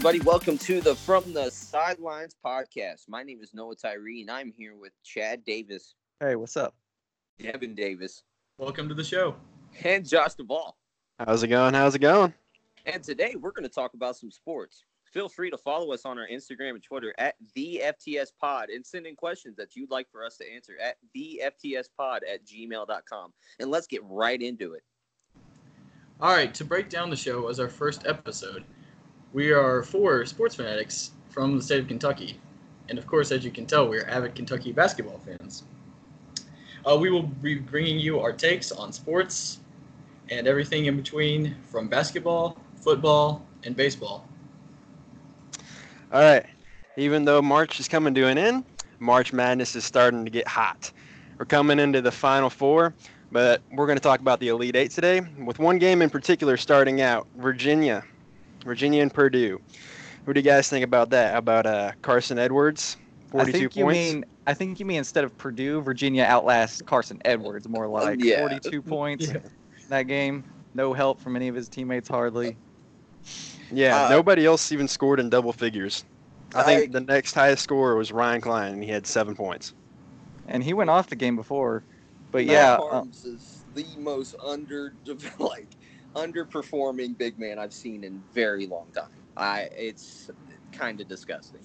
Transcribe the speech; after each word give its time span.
Hello, 0.00 0.08
everybody. 0.08 0.26
Welcome 0.26 0.56
to 0.58 0.80
the 0.80 0.94
From 0.94 1.34
the 1.34 1.50
Sidelines 1.50 2.34
podcast. 2.42 3.06
My 3.06 3.22
name 3.22 3.40
is 3.42 3.52
Noah 3.52 3.76
Tyree, 3.76 4.22
and 4.22 4.30
I'm 4.30 4.50
here 4.50 4.74
with 4.74 4.92
Chad 5.04 5.44
Davis, 5.44 5.94
Hey, 6.20 6.36
what's 6.36 6.56
up? 6.56 6.74
Devin 7.38 7.74
Davis, 7.74 8.22
Welcome 8.56 8.88
to 8.88 8.94
the 8.94 9.04
show. 9.04 9.36
and 9.84 10.08
Josh 10.08 10.36
Duvall. 10.36 10.78
How's 11.18 11.42
it 11.42 11.48
going? 11.48 11.74
How's 11.74 11.94
it 11.94 11.98
going? 11.98 12.32
And 12.86 13.02
today 13.02 13.34
we're 13.38 13.50
going 13.50 13.68
to 13.68 13.74
talk 13.74 13.92
about 13.92 14.16
some 14.16 14.30
sports. 14.30 14.84
Feel 15.12 15.28
free 15.28 15.50
to 15.50 15.58
follow 15.58 15.92
us 15.92 16.06
on 16.06 16.18
our 16.18 16.26
Instagram 16.28 16.70
and 16.70 16.82
Twitter 16.82 17.14
at 17.18 17.34
the 17.54 17.82
FTS 17.84 18.28
Pod 18.40 18.70
and 18.70 18.86
send 18.86 19.06
in 19.06 19.14
questions 19.16 19.54
that 19.56 19.76
you'd 19.76 19.90
like 19.90 20.10
for 20.10 20.24
us 20.24 20.38
to 20.38 20.50
answer 20.50 20.76
at 20.82 20.96
the 21.12 21.42
FTS 21.44 21.88
Pod 21.94 22.22
at 22.32 22.46
gmail.com. 22.46 23.34
And 23.58 23.70
let's 23.70 23.86
get 23.86 24.00
right 24.04 24.40
into 24.40 24.72
it. 24.72 24.82
All 26.22 26.32
right, 26.34 26.54
to 26.54 26.64
break 26.64 26.88
down 26.88 27.10
the 27.10 27.16
show 27.16 27.48
as 27.48 27.60
our 27.60 27.68
first 27.68 28.06
episode, 28.06 28.64
we 29.32 29.52
are 29.52 29.82
four 29.82 30.24
sports 30.26 30.54
fanatics 30.54 31.12
from 31.28 31.56
the 31.56 31.62
state 31.62 31.80
of 31.80 31.88
Kentucky. 31.88 32.38
And 32.88 32.98
of 32.98 33.06
course, 33.06 33.30
as 33.30 33.44
you 33.44 33.50
can 33.50 33.66
tell, 33.66 33.88
we're 33.88 34.06
avid 34.06 34.34
Kentucky 34.34 34.72
basketball 34.72 35.18
fans. 35.18 35.64
Uh, 36.84 36.96
we 36.96 37.10
will 37.10 37.22
be 37.22 37.56
bringing 37.56 37.98
you 37.98 38.18
our 38.20 38.32
takes 38.32 38.72
on 38.72 38.92
sports 38.92 39.60
and 40.30 40.48
everything 40.48 40.86
in 40.86 40.96
between 40.96 41.54
from 41.70 41.88
basketball, 41.88 42.56
football, 42.76 43.46
and 43.64 43.76
baseball. 43.76 44.26
All 46.12 46.20
right. 46.20 46.46
Even 46.96 47.24
though 47.24 47.40
March 47.40 47.78
is 47.78 47.86
coming 47.86 48.14
to 48.14 48.26
an 48.26 48.38
end, 48.38 48.64
March 48.98 49.32
Madness 49.32 49.76
is 49.76 49.84
starting 49.84 50.24
to 50.24 50.30
get 50.30 50.48
hot. 50.48 50.90
We're 51.38 51.44
coming 51.44 51.78
into 51.78 52.02
the 52.02 52.10
Final 52.10 52.50
Four, 52.50 52.94
but 53.30 53.62
we're 53.70 53.86
going 53.86 53.96
to 53.96 54.02
talk 54.02 54.20
about 54.20 54.40
the 54.40 54.48
Elite 54.48 54.76
Eight 54.76 54.90
today, 54.90 55.20
with 55.38 55.58
one 55.58 55.78
game 55.78 56.02
in 56.02 56.10
particular 56.10 56.56
starting 56.56 57.00
out 57.00 57.26
Virginia. 57.36 58.04
Virginia 58.64 59.02
and 59.02 59.12
Purdue. 59.12 59.60
What 60.24 60.34
do 60.34 60.40
you 60.40 60.44
guys 60.44 60.68
think 60.68 60.84
about 60.84 61.10
that? 61.10 61.36
About 61.36 61.66
uh, 61.66 61.92
Carson 62.02 62.38
Edwards? 62.38 62.96
42 63.30 63.48
I 63.48 63.52
think 63.60 63.76
you 63.76 63.84
points. 63.84 64.12
mean 64.12 64.24
I 64.46 64.54
think 64.54 64.80
you 64.80 64.86
mean 64.86 64.98
instead 64.98 65.22
of 65.24 65.36
Purdue, 65.38 65.80
Virginia 65.82 66.24
outlasts 66.24 66.82
Carson 66.82 67.20
Edwards 67.24 67.68
more 67.68 67.86
like 67.86 68.22
Yeah. 68.22 68.40
42 68.40 68.82
points 68.82 69.28
Yeah. 69.28 69.38
that 69.88 70.02
game. 70.04 70.44
No 70.74 70.92
help 70.92 71.20
from 71.20 71.36
any 71.36 71.48
of 71.48 71.54
his 71.54 71.68
teammates 71.68 72.08
hardly. 72.08 72.56
yeah, 73.72 74.06
uh, 74.06 74.08
nobody 74.10 74.46
else 74.46 74.72
even 74.72 74.88
scored 74.88 75.20
in 75.20 75.30
double 75.30 75.52
figures. 75.52 76.04
I 76.54 76.60
I- 76.60 76.64
think 76.64 76.92
the 76.92 77.00
next 77.00 77.34
highest 77.34 77.62
scorer 77.62 77.96
was 77.96 78.10
Ryan 78.12 78.40
Cline, 78.40 78.74
and 78.74 78.84
he 78.84 78.90
had 78.90 79.06
seven 79.06 79.34
points. 79.34 79.74
And 80.48 80.62
he 80.64 80.74
went 80.74 80.90
off 80.90 81.08
the 81.08 81.16
game 81.16 81.36
before. 81.36 81.84
But 82.32 82.46
Matt 82.46 82.52
yeah, 82.52 82.74
uh, 82.76 83.04
is 83.24 83.62
the 83.74 83.84
most 83.98 84.34
under 84.44 84.94
like 85.38 85.68
underperforming 86.16 87.16
big 87.16 87.38
man 87.38 87.58
I've 87.58 87.72
seen 87.72 88.04
in 88.04 88.22
very 88.34 88.66
long 88.66 88.86
time. 88.94 89.08
I 89.36 89.68
it's 89.76 90.30
kind 90.72 91.00
of 91.00 91.08
disgusting. 91.08 91.60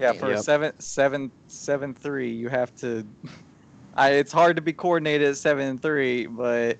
yeah, 0.00 0.12
for 0.12 0.30
a 0.32 0.38
seven 0.38 0.72
seven 0.78 1.30
seven 1.48 1.94
three, 1.94 2.30
you 2.30 2.48
have 2.48 2.74
to 2.76 3.06
I 3.96 4.10
it's 4.12 4.32
hard 4.32 4.56
to 4.56 4.62
be 4.62 4.72
coordinated 4.72 5.28
at 5.28 5.36
seven 5.36 5.66
and 5.68 5.82
three, 5.82 6.26
but 6.26 6.78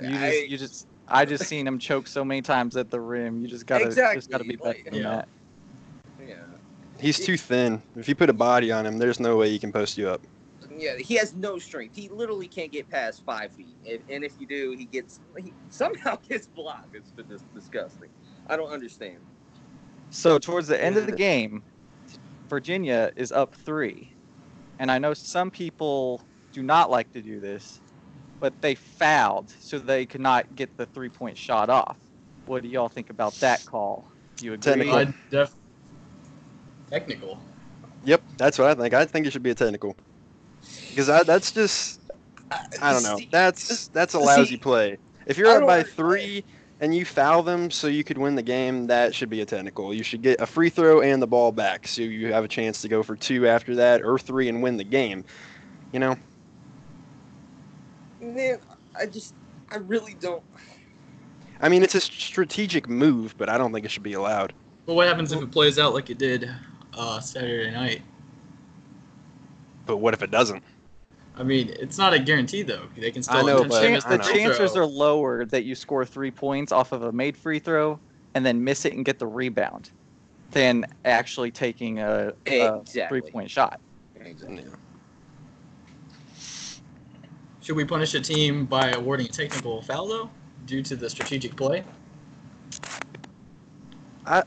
you 0.00 0.08
just 0.10 0.22
I- 0.22 0.46
you 0.48 0.58
just 0.58 0.86
I 1.08 1.24
just 1.24 1.44
seen 1.48 1.66
him 1.66 1.78
choke 1.78 2.06
so 2.06 2.24
many 2.24 2.42
times 2.42 2.76
at 2.76 2.90
the 2.90 3.00
rim. 3.00 3.40
You 3.42 3.48
just 3.48 3.66
gotta 3.66 3.86
just 3.86 4.30
gotta 4.30 4.44
be 4.44 4.56
better 4.56 4.68
like- 4.68 4.84
than 4.84 4.94
Yeah. 4.94 5.02
that. 5.02 5.28
yeah. 6.26 6.34
He's 7.00 7.18
too 7.18 7.36
thin. 7.36 7.82
If 7.96 8.08
you 8.08 8.14
put 8.14 8.30
a 8.30 8.34
body 8.34 8.70
on 8.72 8.86
him, 8.86 8.98
there's 8.98 9.20
no 9.20 9.36
way 9.36 9.50
he 9.50 9.58
can 9.58 9.72
post 9.72 9.98
you 9.98 10.08
up. 10.08 10.22
Yeah, 10.76 10.96
he 10.98 11.14
has 11.14 11.34
no 11.34 11.58
strength. 11.58 11.94
He 11.94 12.08
literally 12.08 12.48
can't 12.48 12.72
get 12.72 12.88
past 12.90 13.24
five 13.24 13.52
feet, 13.52 13.76
and, 13.88 14.00
and 14.08 14.24
if 14.24 14.40
you 14.40 14.46
do, 14.46 14.74
he 14.76 14.84
gets 14.84 15.20
he 15.36 15.54
somehow 15.68 16.18
gets 16.28 16.46
blocked. 16.46 16.94
It's 16.94 17.12
been 17.12 17.26
disgusting. 17.54 18.08
I 18.48 18.56
don't 18.56 18.70
understand. 18.70 19.18
So 20.10 20.38
towards 20.38 20.68
the 20.68 20.82
end 20.82 20.96
of 20.96 21.06
the 21.06 21.12
game, 21.12 21.62
Virginia 22.48 23.10
is 23.16 23.32
up 23.32 23.54
three, 23.54 24.10
and 24.78 24.90
I 24.90 24.98
know 24.98 25.14
some 25.14 25.50
people 25.50 26.22
do 26.52 26.62
not 26.62 26.90
like 26.90 27.12
to 27.12 27.22
do 27.22 27.40
this, 27.40 27.80
but 28.40 28.60
they 28.60 28.74
fouled 28.74 29.50
so 29.58 29.78
they 29.78 30.06
could 30.06 30.20
not 30.20 30.54
get 30.54 30.76
the 30.76 30.86
three-point 30.86 31.36
shot 31.36 31.70
off. 31.70 31.98
What 32.46 32.62
do 32.62 32.68
y'all 32.68 32.88
think 32.88 33.10
about 33.10 33.34
that 33.40 33.64
call? 33.64 34.08
Do 34.36 34.46
you 34.46 34.52
agree? 34.52 34.72
Technical. 34.72 34.98
I 34.98 35.08
def- 35.30 35.54
technical. 36.90 37.40
Yep, 38.04 38.22
that's 38.36 38.58
what 38.58 38.68
I 38.68 38.74
think. 38.74 38.94
I 38.94 39.04
think 39.06 39.26
it 39.26 39.32
should 39.32 39.42
be 39.42 39.50
a 39.50 39.54
technical. 39.54 39.96
Because 40.94 41.26
that's 41.26 41.50
just 41.50 42.00
I 42.80 42.92
don't 42.92 43.02
know. 43.02 43.18
That's 43.30 43.88
that's 43.88 44.14
a 44.14 44.18
lousy 44.18 44.56
play. 44.56 44.98
If 45.26 45.38
you're 45.38 45.48
up 45.48 45.66
by 45.66 45.82
three 45.82 46.44
and 46.80 46.94
you 46.94 47.04
foul 47.04 47.42
them 47.42 47.70
so 47.70 47.86
you 47.86 48.04
could 48.04 48.18
win 48.18 48.34
the 48.34 48.42
game, 48.42 48.86
that 48.86 49.14
should 49.14 49.30
be 49.30 49.40
a 49.40 49.46
technical. 49.46 49.94
You 49.94 50.02
should 50.02 50.22
get 50.22 50.40
a 50.40 50.46
free 50.46 50.68
throw 50.70 51.00
and 51.00 51.20
the 51.20 51.26
ball 51.26 51.50
back 51.50 51.88
so 51.88 52.02
you 52.02 52.32
have 52.32 52.44
a 52.44 52.48
chance 52.48 52.82
to 52.82 52.88
go 52.88 53.02
for 53.02 53.16
two 53.16 53.46
after 53.48 53.74
that 53.76 54.02
or 54.02 54.18
three 54.18 54.48
and 54.48 54.62
win 54.62 54.76
the 54.76 54.84
game. 54.84 55.24
You 55.92 56.00
know? 56.00 56.16
man, 58.20 58.58
I 58.98 59.06
just 59.06 59.34
I 59.70 59.76
really 59.76 60.14
don't. 60.14 60.42
I 61.60 61.68
mean, 61.68 61.82
it's 61.82 61.94
a 61.94 62.00
strategic 62.00 62.88
move, 62.88 63.34
but 63.38 63.48
I 63.48 63.58
don't 63.58 63.72
think 63.72 63.84
it 63.84 63.90
should 63.90 64.02
be 64.02 64.14
allowed. 64.14 64.52
But 64.86 64.94
what 64.94 65.06
happens 65.06 65.32
if 65.32 65.42
it 65.42 65.50
plays 65.50 65.78
out 65.78 65.94
like 65.94 66.10
it 66.10 66.18
did 66.18 66.50
uh, 66.92 67.20
Saturday 67.20 67.70
night? 67.70 68.02
But 69.86 69.98
what 69.98 70.14
if 70.14 70.22
it 70.22 70.30
doesn't? 70.30 70.62
I 71.36 71.42
mean, 71.42 71.74
it's 71.80 71.98
not 71.98 72.14
a 72.14 72.18
guarantee 72.18 72.62
though. 72.62 72.82
They 72.96 73.10
can 73.10 73.22
still 73.22 73.36
I 73.36 73.42
know, 73.42 73.64
but- 73.64 73.90
miss 73.90 74.04
the 74.04 74.10
the 74.10 74.16
know. 74.18 74.24
chances 74.24 74.72
throw. 74.72 74.82
are 74.82 74.86
lower 74.86 75.44
that 75.46 75.64
you 75.64 75.74
score 75.74 76.04
three 76.04 76.30
points 76.30 76.72
off 76.72 76.92
of 76.92 77.02
a 77.02 77.12
made 77.12 77.36
free 77.36 77.58
throw 77.58 77.98
and 78.34 78.46
then 78.46 78.62
miss 78.62 78.84
it 78.84 78.92
and 78.92 79.04
get 79.04 79.18
the 79.18 79.26
rebound 79.26 79.90
than 80.52 80.84
actually 81.04 81.50
taking 81.50 81.98
a, 81.98 82.32
a 82.46 82.84
three-point 83.08 83.50
shot. 83.50 83.80
Exactly. 84.20 84.64
Should 87.60 87.76
we 87.76 87.84
punish 87.84 88.14
a 88.14 88.20
team 88.20 88.66
by 88.66 88.90
awarding 88.90 89.26
a 89.26 89.28
technical 89.30 89.82
foul 89.82 90.06
though, 90.06 90.30
due 90.66 90.82
to 90.82 90.94
the 90.94 91.08
strategic 91.10 91.56
play? 91.56 91.82
I, 94.26 94.42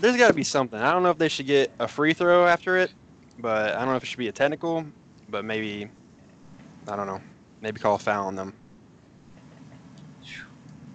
there's 0.00 0.16
got 0.16 0.28
to 0.28 0.34
be 0.34 0.44
something. 0.44 0.78
I 0.78 0.92
don't 0.92 1.02
know 1.02 1.10
if 1.10 1.18
they 1.18 1.28
should 1.28 1.46
get 1.46 1.72
a 1.78 1.88
free 1.88 2.12
throw 2.12 2.46
after 2.46 2.76
it, 2.76 2.92
but 3.38 3.74
I 3.74 3.78
don't 3.78 3.88
know 3.88 3.96
if 3.96 4.02
it 4.02 4.06
should 4.06 4.18
be 4.18 4.28
a 4.28 4.32
technical. 4.32 4.84
But 5.30 5.44
maybe, 5.44 5.88
I 6.88 6.96
don't 6.96 7.06
know. 7.06 7.20
Maybe 7.60 7.78
call 7.78 7.96
a 7.96 7.98
foul 7.98 8.26
on 8.26 8.36
them. 8.36 8.54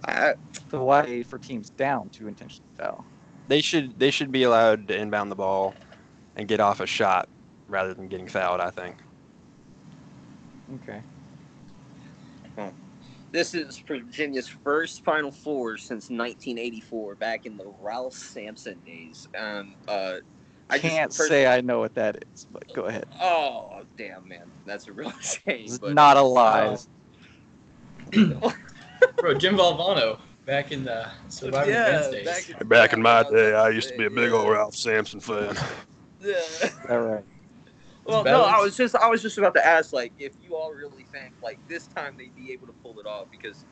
I, 0.06 0.34
So 0.70 0.84
why 0.84 1.24
for 1.24 1.38
teams 1.38 1.70
down 1.70 2.10
to 2.10 2.28
intentionally 2.28 2.70
foul? 2.78 3.06
They 3.48 3.62
should 3.62 3.98
they 4.00 4.12
should 4.12 4.32
be 4.32 4.44
allowed 4.44 4.88
to 4.90 4.98
inbound 4.98 5.32
the 5.32 5.36
ball 5.36 5.76
and 6.36 6.48
get 6.48 6.60
off 6.60 6.80
a 6.80 6.88
shot 6.88 7.30
rather 7.68 7.94
than 7.94 8.08
getting 8.08 8.28
fouled. 8.28 8.60
I 8.60 8.70
think. 8.70 8.98
Okay. 10.76 11.02
this 13.32 13.54
is 13.54 13.80
Virginia's 13.80 14.48
first 14.48 15.04
Final 15.04 15.32
Four 15.32 15.78
since 15.78 16.10
1984, 16.10 17.16
back 17.16 17.46
in 17.46 17.58
the 17.58 17.74
Ralph 17.82 18.14
Sampson 18.14 18.80
days. 18.86 19.28
Um, 19.38 19.76
uh, 19.88 20.18
I 20.74 20.80
can't 20.80 21.16
pers- 21.16 21.28
say 21.28 21.46
I 21.48 21.62
know 21.62 21.80
what 21.80 21.94
that 21.96 22.24
is, 22.34 22.48
but 22.52 22.64
go 22.74 22.84
ahead. 22.84 23.06
Oh 23.22 23.84
damn, 23.98 24.28
man, 24.28 24.52
that's 24.66 24.88
a 24.88 24.94
real 24.94 25.12
shame. 25.22 25.66
It's 25.66 25.80
But 25.80 25.94
not 25.94 26.18
a 26.18 26.22
lie. 26.22 26.78
Bro, 29.20 29.34
Jim 29.36 29.56
Valvano 29.58 30.20
back 30.46 30.72
in 30.72 30.84
the 30.84 31.08
Survivor 31.30 31.70
Yeah, 31.72 32.02
Wednesdays. 32.02 32.26
back 32.26 32.62
in- 32.62 32.68
Back 32.68 32.94
in 32.94 33.02
my 33.02 33.24
day, 33.30 33.54
I 33.54 33.70
used 33.70 33.90
to 33.90 33.98
be 33.98 34.06
a 34.06 34.10
big 34.10 34.32
old 34.32 34.50
Ralph 34.50 34.76
Sampson 34.76 35.20
fan. 35.20 35.56
Yeah. 36.20 36.70
All 36.90 37.02
right. 37.02 37.24
Well, 38.06 38.22
It's 38.22 38.26
no, 38.28 38.44
I 38.44 38.62
was 38.62 38.78
just 38.78 38.96
I 38.96 39.10
was 39.10 39.22
just 39.22 39.38
about 39.38 39.54
to 39.56 39.66
ask, 39.66 39.92
like, 39.92 40.14
if 40.18 40.32
you 40.42 40.56
all 40.56 40.72
really 40.74 41.04
think 41.12 41.34
like 41.44 41.60
this 41.68 41.86
time 41.88 42.16
they'd 42.18 42.34
be 42.34 42.54
able 42.54 42.66
to 42.68 42.74
pull 42.82 42.98
it 43.02 43.06
off 43.06 43.30
because 43.30 43.66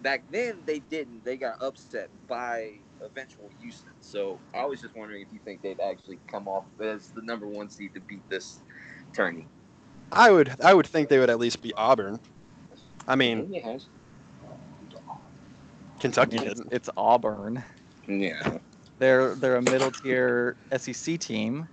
back 0.00 0.24
then 0.30 0.62
they 0.64 0.78
didn't. 0.78 1.22
They 1.22 1.36
got 1.36 1.62
upset 1.62 2.08
by 2.26 2.78
eventual 3.02 3.50
Houston. 3.60 3.90
So 4.00 4.38
I 4.54 4.64
was 4.64 4.80
just 4.80 4.94
wondering 4.96 5.22
if 5.22 5.28
you 5.32 5.38
think 5.44 5.62
they'd 5.62 5.80
actually 5.80 6.18
come 6.26 6.48
off 6.48 6.64
as 6.80 7.08
the 7.08 7.22
number 7.22 7.46
one 7.46 7.68
seed 7.68 7.94
to 7.94 8.00
beat 8.00 8.28
this 8.28 8.60
tourney. 9.14 9.46
I 10.12 10.30
would 10.30 10.54
I 10.62 10.72
would 10.74 10.86
think 10.86 11.08
they 11.08 11.18
would 11.18 11.30
at 11.30 11.38
least 11.38 11.60
be 11.62 11.72
Auburn. 11.74 12.18
I 13.06 13.16
mean, 13.16 13.52
Yeah. 13.52 13.78
Kentucky 16.00 16.36
It's, 16.36 16.44
didn't. 16.60 16.72
it's 16.72 16.90
Auburn. 16.96 17.62
Yeah. 18.06 18.58
They're 18.98 19.34
they're 19.34 19.56
a 19.56 19.62
middle 19.62 19.90
tier 19.90 20.56
SEC 20.76 21.18
team. 21.18 21.68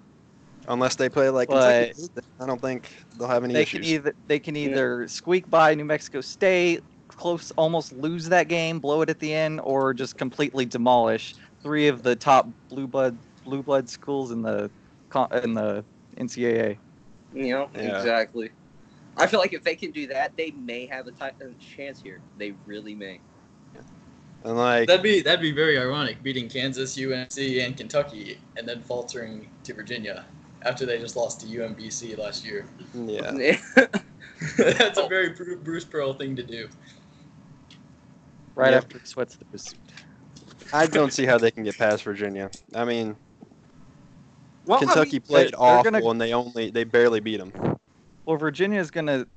Unless 0.68 0.96
they 0.96 1.10
play 1.10 1.30
like 1.30 1.48
But- 1.48 1.94
Kentucky, 1.96 2.28
I 2.40 2.46
don't 2.48 2.60
think 2.60 2.90
they'll 3.18 3.28
have 3.28 3.44
any 3.44 3.54
They 3.54 3.62
issues. 3.62 3.82
can 3.82 3.90
either 3.90 4.16
they 4.28 4.40
can 4.40 4.56
either 4.56 5.08
squeak 5.08 5.48
by 5.50 5.76
New 5.76 5.86
Mexico 5.86 6.22
State, 6.22 6.84
close 7.16 7.52
almost 7.52 7.92
lose 7.94 8.30
that 8.30 8.48
game, 8.48 8.80
blow 8.80 9.02
it 9.02 9.10
at 9.10 9.20
the 9.20 9.34
end, 9.34 9.62
or 9.64 9.94
just 9.94 10.18
completely 10.18 10.66
demolish 10.66 11.36
three 11.64 11.88
of 11.88 12.04
the 12.04 12.16
top 12.16 12.48
blue 12.70 12.88
blood 12.88 13.18
blue 13.44 13.64
blood 13.64 13.90
schools 13.90 14.32
in 14.32 14.42
the 14.42 14.72
in 15.44 15.54
the 15.54 15.86
NCAA. 16.18 16.78
You 17.34 17.50
know, 17.54 17.70
Yeah. 17.76 18.00
exactly. 18.00 18.52
I 19.18 19.28
feel 19.28 19.40
like 19.40 19.54
if 19.54 19.64
they 19.64 19.76
can 19.76 19.92
do 19.92 20.08
that, 20.08 20.34
they 20.38 20.52
may 20.52 20.88
have 20.88 21.08
a, 21.08 21.12
ti- 21.12 21.38
a 21.42 21.54
chance 21.58 22.02
here. 22.02 22.22
They 22.38 22.54
really 22.66 22.96
may. 22.96 23.22
And 24.44 24.58
like, 24.58 24.88
That'd 24.88 25.04
be 25.04 25.22
that'd 25.22 25.42
be 25.42 25.52
very 25.52 25.78
ironic, 25.80 26.22
beating 26.22 26.48
Kansas, 26.50 26.98
UNC, 26.98 27.38
and 27.38 27.76
Kentucky, 27.76 28.38
and 28.58 28.68
then 28.68 28.82
faltering 28.82 29.48
to 29.64 29.74
Virginia 29.74 30.26
after 30.64 30.86
they 30.86 31.00
just 31.00 31.16
lost 31.16 31.42
to 31.42 31.48
UMBC 31.48 32.18
last 32.18 32.46
year. 32.46 32.66
yeah, 32.94 33.32
That's 34.58 35.00
a 35.00 35.08
very 35.08 35.34
Bruce 35.64 35.86
Pearl 35.86 36.14
thing 36.14 36.36
to 36.36 36.44
do. 36.44 36.68
Right 38.56 38.72
Yep. 38.72 38.84
after 38.84 39.00
he 39.00 39.06
sweats 39.06 39.36
the 39.36 39.46
pursuit. 39.46 39.78
I 40.74 40.88
don't 40.88 41.12
see 41.14 41.26
how 41.26 41.38
they 41.38 41.52
can 41.52 41.64
get 41.64 41.78
past 41.78 42.04
Virginia. 42.04 42.50
I 42.74 42.86
mean, 42.86 43.16
Well, 44.66 44.78
I 44.78 44.86
Kentucky 44.86 45.12
mean, 45.14 45.22
played 45.22 45.54
they're 45.54 45.62
awful, 45.62 45.92
gonna- 45.92 46.10
and 46.10 46.20
they 46.22 46.34
only 46.34 46.72
they 46.72 46.84
barely 46.86 47.20
beat 47.20 47.38
them. 47.38 47.78
Well, 48.26 48.38
Virginia's 48.38 48.90
gonna, 48.90 49.28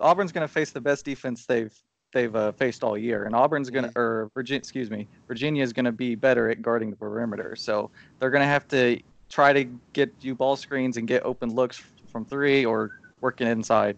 Auburn's 0.00 0.30
gonna 0.30 0.46
face 0.46 0.70
the 0.70 0.80
best 0.80 1.04
defense 1.04 1.46
they've 1.46 1.74
they've 2.12 2.34
uh, 2.36 2.52
faced 2.52 2.84
all 2.84 2.96
year, 2.96 3.24
and 3.24 3.34
Auburn's 3.34 3.68
gonna, 3.68 3.90
or 3.96 4.30
Virginia, 4.34 4.58
excuse 4.58 4.90
me, 4.90 5.08
Virginia's 5.26 5.72
gonna 5.72 5.90
be 5.92 6.14
better 6.14 6.48
at 6.50 6.62
guarding 6.62 6.90
the 6.90 6.96
perimeter. 6.96 7.56
So 7.56 7.90
they're 8.20 8.30
gonna 8.30 8.44
have 8.46 8.68
to 8.68 9.00
try 9.28 9.52
to 9.52 9.64
get 9.92 10.14
you 10.20 10.34
ball 10.34 10.54
screens 10.56 10.98
and 10.98 11.08
get 11.08 11.24
open 11.24 11.52
looks 11.54 11.82
from 12.12 12.24
three 12.24 12.64
or 12.64 12.92
working 13.20 13.48
inside. 13.48 13.96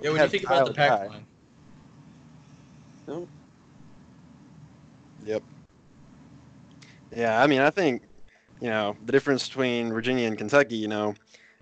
Yeah, 0.00 0.10
when 0.10 0.22
you 0.22 0.28
think 0.28 0.44
about 0.44 0.66
the 0.66 0.72
pack 0.72 0.90
Guy. 0.90 1.06
line. 1.08 1.26
Yep. 5.24 5.42
Yeah, 7.16 7.40
I 7.42 7.46
mean, 7.46 7.60
I 7.60 7.70
think, 7.70 8.02
you 8.60 8.68
know, 8.68 8.96
the 9.06 9.12
difference 9.12 9.46
between 9.48 9.90
Virginia 9.92 10.26
and 10.26 10.36
Kentucky, 10.36 10.76
you 10.76 10.88
know, 10.88 11.14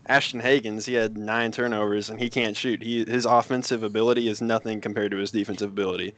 Ashton 0.07 0.41
Hagans, 0.41 0.85
he 0.85 0.95
had 0.95 1.17
nine 1.17 1.53
turnovers 1.53 2.11
and 2.11 2.19
he 2.19 2.29
can't 2.29 2.57
shoot. 2.57 2.83
He 2.83 3.05
his 3.05 3.25
offensive 3.25 3.83
ability 3.83 4.29
is 4.29 4.41
nothing 4.43 4.81
compared 4.81 5.11
to 5.13 5.19
his 5.19 5.31
defensive 5.31 5.71
ability. 5.71 6.15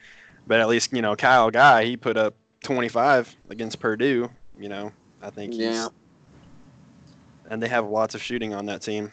But 0.46 0.60
at 0.60 0.68
least, 0.68 0.92
you 0.92 1.02
know, 1.02 1.16
Kyle 1.16 1.50
Guy, 1.50 1.84
he 1.84 1.96
put 1.96 2.16
up 2.16 2.34
25 2.62 3.34
against 3.50 3.80
Purdue, 3.80 4.30
you 4.58 4.68
know. 4.68 4.92
I 5.22 5.30
think 5.30 5.52
he's 5.52 5.62
Yeah. 5.62 5.88
and 7.50 7.62
they 7.62 7.68
have 7.68 7.86
lots 7.86 8.14
of 8.14 8.22
shooting 8.22 8.54
on 8.54 8.66
that 8.66 8.80
team. 8.82 9.12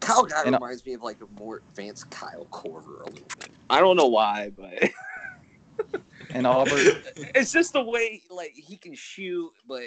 Kyle 0.00 0.24
Guy 0.24 0.42
And- 0.44 0.54
uh, 0.54 0.58
reminds 0.58 0.84
me 0.84 0.92
of 0.94 1.02
like 1.02 1.18
a 1.20 1.40
more 1.40 1.62
advanced 1.70 2.10
Kyle 2.10 2.46
Korver 2.52 3.02
a 3.02 3.10
little 3.10 3.28
bit. 3.38 3.48
I 3.70 3.80
don't 3.80 3.96
know 3.96 4.06
why, 4.08 4.50
but 4.56 4.74
And 6.34 6.46
Auburn, 6.46 6.76
it's 7.16 7.52
just 7.52 7.72
the 7.72 7.82
way 7.82 8.22
like 8.28 8.52
he 8.54 8.76
can 8.76 8.94
shoot, 8.94 9.52
but 9.66 9.84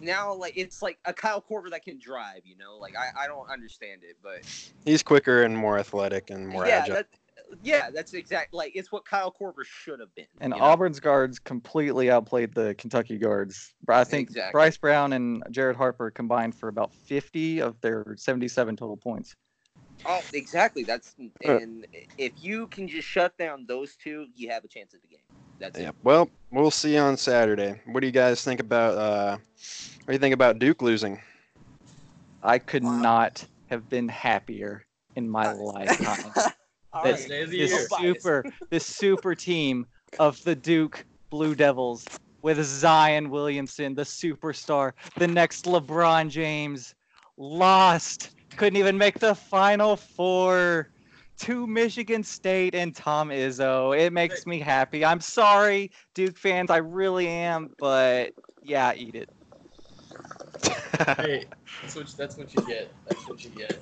now 0.00 0.34
like 0.34 0.52
it's 0.56 0.82
like 0.82 0.98
a 1.04 1.12
Kyle 1.12 1.42
Korver 1.42 1.70
that 1.70 1.84
can 1.84 1.98
drive. 1.98 2.42
You 2.44 2.56
know, 2.56 2.76
like 2.76 2.94
I, 2.96 3.24
I 3.24 3.26
don't 3.26 3.48
understand 3.50 4.02
it, 4.04 4.16
but 4.22 4.46
He's 4.84 5.02
quicker 5.02 5.42
and 5.42 5.56
more 5.56 5.78
athletic 5.78 6.30
and 6.30 6.46
more 6.46 6.66
yeah, 6.66 6.80
agile. 6.82 6.94
that, 6.96 7.06
yeah, 7.62 7.90
that's 7.90 8.12
exact. 8.12 8.52
Like 8.52 8.72
it's 8.74 8.92
what 8.92 9.04
Kyle 9.04 9.34
Korver 9.38 9.64
should 9.64 10.00
have 10.00 10.14
been. 10.14 10.26
and 10.40 10.52
you 10.52 10.58
know? 10.58 10.64
Auburn's 10.64 11.00
guards 11.00 11.38
completely 11.38 12.10
outplayed 12.10 12.54
the 12.54 12.74
Kentucky 12.74 13.16
guards. 13.16 13.74
I 13.88 14.04
think 14.04 14.28
Exactly. 14.28 14.52
Bryce 14.52 14.76
Brown 14.76 15.12
and 15.14 15.42
Jared 15.50 15.76
Harper 15.76 16.10
combined 16.10 16.54
for 16.54 16.68
about 16.68 16.92
50 16.92 17.60
of 17.60 17.80
their 17.80 18.14
77 18.18 18.76
total 18.76 18.96
points. 18.96 19.34
Oh, 20.06 20.20
exactly. 20.32 20.82
That's 20.82 21.14
and 21.42 21.86
if 22.18 22.32
you 22.42 22.66
can 22.66 22.88
just 22.88 23.08
shut 23.08 23.36
down 23.38 23.64
those 23.66 23.96
two, 23.96 24.26
you 24.34 24.50
have 24.50 24.64
a 24.64 24.68
chance 24.68 24.92
at 24.92 25.00
the 25.00 25.08
game. 25.08 25.20
That's 25.60 25.78
Yeah. 25.78 25.90
it. 25.90 25.94
Well, 26.02 26.30
we'll 26.50 26.70
see 26.70 26.96
on 26.98 27.16
Saturday. 27.16 27.80
What 27.86 28.00
do 28.00 28.06
you 28.06 28.12
guys 28.12 28.42
think 28.42 28.60
about 28.60 28.96
uh 28.96 29.36
what 29.36 30.06
do 30.08 30.12
you 30.12 30.18
think 30.18 30.34
about 30.34 30.58
Duke 30.58 30.82
losing? 30.82 31.20
I 32.42 32.58
could 32.58 32.84
Wow. 32.84 33.00
not 33.00 33.44
have 33.70 33.88
been 33.88 34.08
happier 34.08 34.84
in 35.16 35.28
my 35.28 35.52
lifetime. 35.52 36.32
All 36.92 37.04
right. 37.04 37.28
Day 37.28 37.44
the 37.44 37.56
this 37.58 37.88
super, 37.88 38.44
this 38.70 38.86
super 38.86 39.34
team 39.34 39.86
of 40.18 40.42
the 40.44 40.54
Duke 40.54 41.04
Blue 41.30 41.54
Devils 41.54 42.06
with 42.42 42.62
Zion 42.62 43.30
Williamson, 43.30 43.94
the 43.94 44.02
superstar, 44.02 44.92
the 45.16 45.26
next 45.26 45.64
LeBron 45.64 46.28
James, 46.28 46.94
lost, 47.38 48.30
couldn't 48.56 48.76
even 48.78 48.98
make 48.98 49.18
the 49.18 49.34
Final 49.34 49.96
Four 49.96 50.90
to 51.40 51.66
Michigan 51.66 52.22
State 52.22 52.74
and 52.74 52.94
Tom 52.94 53.28
Izzo. 53.30 53.98
It 53.98 54.12
makes 54.12 54.46
me 54.46 54.58
happy. 54.60 55.04
I'm 55.04 55.20
sorry, 55.20 55.90
Duke 56.14 56.36
fans, 56.38 56.70
I 56.70 56.78
really 56.78 57.26
am, 57.28 57.70
but 57.78 58.32
yeah, 58.62 58.92
eat 58.94 59.14
it. 59.14 59.28
Hey, 61.16 61.44
that's 61.82 61.96
what 61.96 62.06
that's 62.16 62.36
what 62.36 62.54
you 62.54 62.62
get. 62.66 62.92
That's 63.08 63.28
what 63.28 63.42
you 63.44 63.50
get. 63.50 63.80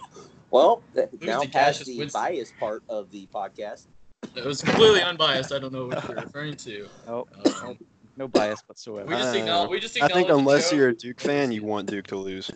Well, 0.50 0.82
th- 0.94 1.08
now 1.20 1.42
past 1.44 1.84
the 1.84 1.98
Winston. 1.98 2.20
bias 2.20 2.52
part 2.58 2.82
of 2.88 3.10
the 3.10 3.26
podcast. 3.34 3.86
It 4.34 4.44
was 4.46 4.62
completely 4.62 5.02
unbiased. 5.02 5.52
I 5.52 5.58
don't 5.58 5.74
know 5.74 5.86
what 5.88 6.08
you're 6.08 6.16
referring 6.16 6.56
to. 6.56 6.88
Nope, 7.06 7.28
Um, 7.62 7.78
no 8.16 8.28
bias 8.28 8.62
whatsoever. 8.66 9.06
we 9.08 9.14
just 9.16 9.34
Uh, 9.34 9.38
acknowledge. 9.40 9.70
We 9.70 9.80
just 9.80 10.02
I 10.02 10.08
think 10.08 10.30
unless 10.30 10.72
you're 10.72 10.88
a 10.88 10.94
Duke 10.96 11.20
fan, 11.20 11.52
you 11.52 11.62
want 11.64 11.90
Duke 11.90 12.06
to 12.06 12.16
lose. 12.16 12.50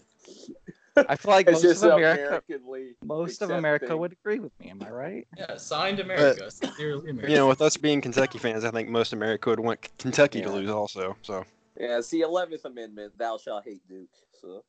I 1.09 1.17
feel 1.17 1.31
like 1.33 1.47
most 1.51 1.65
of 1.83 1.83
America, 1.93 2.27
Americanly. 2.29 2.95
most 3.05 3.43
of 3.43 3.51
America 3.51 3.97
would 3.97 4.13
agree 4.13 4.39
with 4.39 4.53
me. 4.61 4.71
Am 4.71 4.83
I 4.83 4.91
right? 4.91 5.29
Yeah, 5.37 5.57
signed 5.57 6.01
America. 6.01 6.51
Sincerely 6.51 7.11
America. 7.11 7.31
You 7.31 7.37
know, 7.39 7.49
with 7.49 7.61
us 7.61 7.77
being 7.77 8.01
Kentucky 8.01 8.39
fans, 8.39 8.65
I 8.65 8.71
think 8.71 8.89
most 8.89 9.13
of 9.13 9.19
America 9.19 9.51
would 9.51 9.61
want 9.61 9.87
Kentucky 9.99 10.41
to 10.43 10.51
lose 10.51 10.71
also. 10.71 11.17
So 11.23 11.45
Yeah, 11.79 11.99
it's 11.99 12.09
the 12.09 12.23
Eleventh 12.23 12.65
Amendment. 12.65 13.13
Thou 13.19 13.37
shalt 13.39 13.65
hate 13.65 13.87
Duke. 13.89 14.09
So 14.41 14.65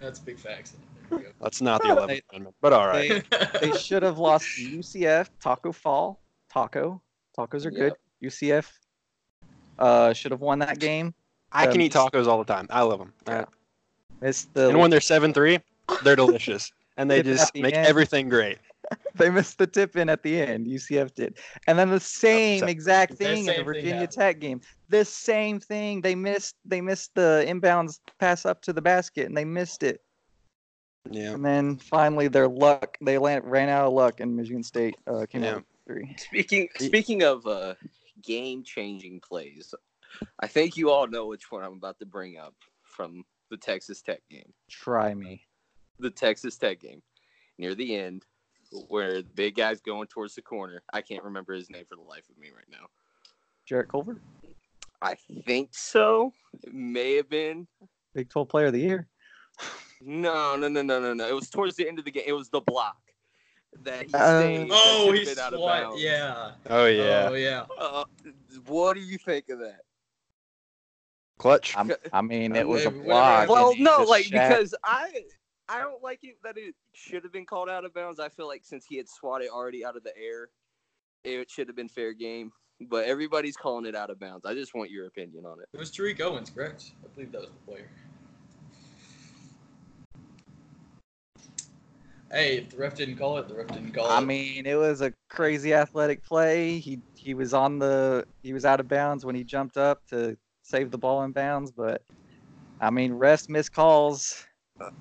That's 0.00 0.18
big 0.18 0.38
facts. 0.38 0.76
That's 1.40 1.60
not 1.60 1.82
the 1.82 1.88
11th 1.88 2.22
Amendment. 2.32 2.56
But 2.60 2.72
all 2.72 2.86
right. 2.86 3.22
They, 3.30 3.48
they 3.70 3.76
should 3.76 4.02
have 4.02 4.18
lost 4.18 4.46
UCF, 4.58 5.28
Tacko 5.42 5.72
Fall, 5.74 6.22
Taco. 6.50 7.02
Tacos 7.36 7.66
are 7.66 7.70
good. 7.70 7.94
UCF 8.22 8.66
uh, 9.78 10.12
should 10.12 10.30
have 10.30 10.40
won 10.40 10.58
that 10.60 10.78
game. 10.78 11.12
I 11.50 11.66
can 11.66 11.74
Um, 11.76 11.80
eat 11.82 11.92
tacos 11.92 12.26
all 12.26 12.38
the 12.38 12.50
time. 12.50 12.66
I 12.70 12.82
love 12.82 12.98
them. 12.98 13.12
Yeah. 13.26 13.44
Missed 14.22 14.54
the 14.54 14.70
And 14.70 14.78
when 14.78 14.90
they're 14.90 15.00
7 15.00 15.34
3, 15.34 15.58
they're 16.02 16.16
delicious. 16.16 16.72
And 16.96 17.10
they 17.10 17.22
just 17.22 17.52
the 17.54 17.62
make 17.62 17.74
end. 17.74 17.86
everything 17.86 18.28
great. 18.28 18.58
they 19.14 19.30
missed 19.30 19.56
the 19.58 19.66
tip 19.66 19.96
in 19.96 20.08
at 20.10 20.22
the 20.22 20.40
end. 20.40 20.66
UCF 20.66 21.14
did, 21.14 21.38
and 21.66 21.78
then 21.78 21.88
the 21.88 22.00
same 22.00 22.56
Upset. 22.58 22.68
exact 22.68 23.10
The 23.12 23.16
thing 23.16 23.28
in 23.30 23.36
same 23.36 23.46
the 23.46 23.52
thing 23.54 23.64
Virginia 23.64 23.92
happened. 23.94 24.10
Tech 24.12 24.38
game. 24.40 24.60
The 24.90 25.04
same 25.04 25.58
thing. 25.60 26.00
They 26.02 26.14
missed. 26.14 26.56
They 26.66 26.80
missed 26.82 27.14
the 27.14 27.44
inbounds 27.46 28.00
pass 28.18 28.44
up 28.44 28.60
to 28.62 28.72
the 28.72 28.82
basket, 28.82 29.26
and 29.26 29.36
they 29.36 29.44
missed 29.44 29.82
it. 29.82 30.02
Yeah. 31.10 31.32
And 31.32 31.44
then 31.44 31.76
finally, 31.78 32.28
their 32.28 32.48
luck. 32.48 32.98
They 33.00 33.16
ran, 33.18 33.42
ran 33.44 33.68
out 33.68 33.86
of 33.86 33.92
luck, 33.94 34.20
and 34.20 34.36
Michigan 34.36 34.62
State 34.62 34.96
uh, 35.06 35.24
came 35.26 35.42
Yeah. 35.44 35.56
out 35.56 35.64
three. 35.86 36.14
speaking 36.18 36.68
speaking 36.78 37.22
of 37.22 37.46
uh, 37.46 37.74
game 38.22 38.62
changing 38.64 39.20
plays, 39.20 39.74
I 40.40 40.46
think 40.46 40.76
you 40.76 40.90
all 40.90 41.06
know 41.06 41.26
which 41.26 41.50
one 41.50 41.64
I'm 41.64 41.72
about 41.74 41.98
to 42.00 42.06
bring 42.06 42.36
up 42.36 42.54
from 42.82 43.24
the 43.50 43.56
Texas 43.56 44.02
Tech 44.02 44.20
game. 44.30 44.52
Try 44.68 45.14
me. 45.14 45.46
The 46.02 46.10
Texas 46.10 46.58
Tech 46.58 46.80
game 46.80 47.00
near 47.58 47.74
the 47.76 47.94
end, 47.96 48.26
where 48.88 49.22
the 49.22 49.28
big 49.34 49.54
guy's 49.54 49.80
going 49.80 50.08
towards 50.08 50.34
the 50.34 50.42
corner. 50.42 50.82
I 50.92 51.00
can't 51.00 51.22
remember 51.22 51.52
his 51.54 51.70
name 51.70 51.84
for 51.88 51.94
the 51.94 52.02
life 52.02 52.24
of 52.28 52.36
me 52.36 52.48
right 52.54 52.66
now. 52.70 52.86
Jarrett 53.66 53.88
Culver, 53.88 54.20
I 55.00 55.14
think 55.46 55.70
so. 55.72 56.32
It 56.64 56.74
may 56.74 57.14
have 57.16 57.28
been. 57.28 57.68
Big 58.14 58.28
12 58.28 58.48
Player 58.48 58.66
of 58.66 58.72
the 58.72 58.80
Year. 58.80 59.06
No, 60.00 60.56
no, 60.56 60.66
no, 60.68 60.82
no, 60.82 61.00
no, 61.00 61.14
no. 61.14 61.28
It 61.28 61.34
was 61.34 61.48
towards 61.48 61.76
the 61.76 61.86
end 61.86 62.00
of 62.00 62.04
the 62.04 62.10
game. 62.10 62.24
It 62.26 62.32
was 62.32 62.48
the 62.48 62.60
block 62.60 62.98
that 63.84 64.06
he 64.06 64.14
Uh, 64.14 64.40
saved. 64.40 64.70
oh, 64.74 65.04
should've 65.06 65.28
he's 65.28 65.38
out 65.38 65.54
of 65.54 65.60
bounds. 65.60 66.02
Yeah. 66.02 66.52
Oh, 66.68 66.86
yeah. 66.86 67.28
Oh 67.30 67.34
yeah. 67.34 67.66
Uh, 67.78 68.04
what 68.66 68.94
do 68.94 69.00
you 69.00 69.18
think 69.18 69.48
of 69.48 69.60
that? 69.60 69.82
Clutch. 71.38 71.74
I'm, 71.76 71.92
I 72.12 72.22
mean, 72.22 72.54
it 72.56 72.66
was 72.66 72.84
a 72.86 72.90
block. 72.90 73.48
Well, 73.48 73.74
no, 73.78 74.02
like 74.02 74.24
shat- 74.24 74.48
because 74.48 74.74
I 74.84 75.24
I 75.72 75.80
don't 75.80 76.02
like 76.02 76.18
it 76.22 76.36
that 76.44 76.58
it 76.58 76.74
should 76.92 77.22
have 77.22 77.32
been 77.32 77.46
called 77.46 77.70
out 77.70 77.86
of 77.86 77.94
bounds. 77.94 78.20
I 78.20 78.28
feel 78.28 78.46
like 78.46 78.60
since 78.62 78.84
he 78.86 78.98
had 78.98 79.08
swatted 79.08 79.48
already 79.48 79.86
out 79.86 79.96
of 79.96 80.04
the 80.04 80.12
air, 80.18 80.50
it 81.24 81.50
should 81.50 81.66
have 81.66 81.76
been 81.76 81.88
fair 81.88 82.12
game. 82.12 82.52
But 82.90 83.06
everybody's 83.06 83.56
calling 83.56 83.86
it 83.86 83.94
out 83.94 84.10
of 84.10 84.20
bounds. 84.20 84.44
I 84.44 84.52
just 84.52 84.74
want 84.74 84.90
your 84.90 85.06
opinion 85.06 85.46
on 85.46 85.60
it. 85.60 85.68
It 85.72 85.78
was 85.78 85.90
Tariq 85.90 86.20
Owens, 86.20 86.50
correct? 86.50 86.90
I 87.02 87.08
believe 87.14 87.32
that 87.32 87.40
was 87.40 87.50
the 87.50 87.72
player. 87.72 87.88
Hey, 92.30 92.58
if 92.58 92.68
the 92.68 92.76
ref 92.76 92.94
didn't 92.94 93.16
call 93.16 93.38
it, 93.38 93.48
the 93.48 93.54
ref 93.54 93.68
didn't 93.68 93.92
call 93.92 94.06
it. 94.06 94.10
I 94.10 94.20
mean, 94.20 94.66
it 94.66 94.74
was 94.74 95.00
a 95.00 95.14
crazy 95.30 95.72
athletic 95.72 96.22
play. 96.22 96.80
He 96.80 97.00
he 97.14 97.32
was 97.32 97.54
on 97.54 97.78
the 97.78 98.26
he 98.42 98.52
was 98.52 98.66
out 98.66 98.80
of 98.80 98.88
bounds 98.88 99.24
when 99.24 99.34
he 99.34 99.44
jumped 99.44 99.78
up 99.78 100.04
to 100.08 100.36
save 100.62 100.90
the 100.90 100.98
ball 100.98 101.22
in 101.22 101.32
bounds, 101.32 101.70
but 101.70 102.02
I 102.80 102.90
mean, 102.90 103.14
rest 103.14 103.48
miss 103.48 103.70
calls. 103.70 104.46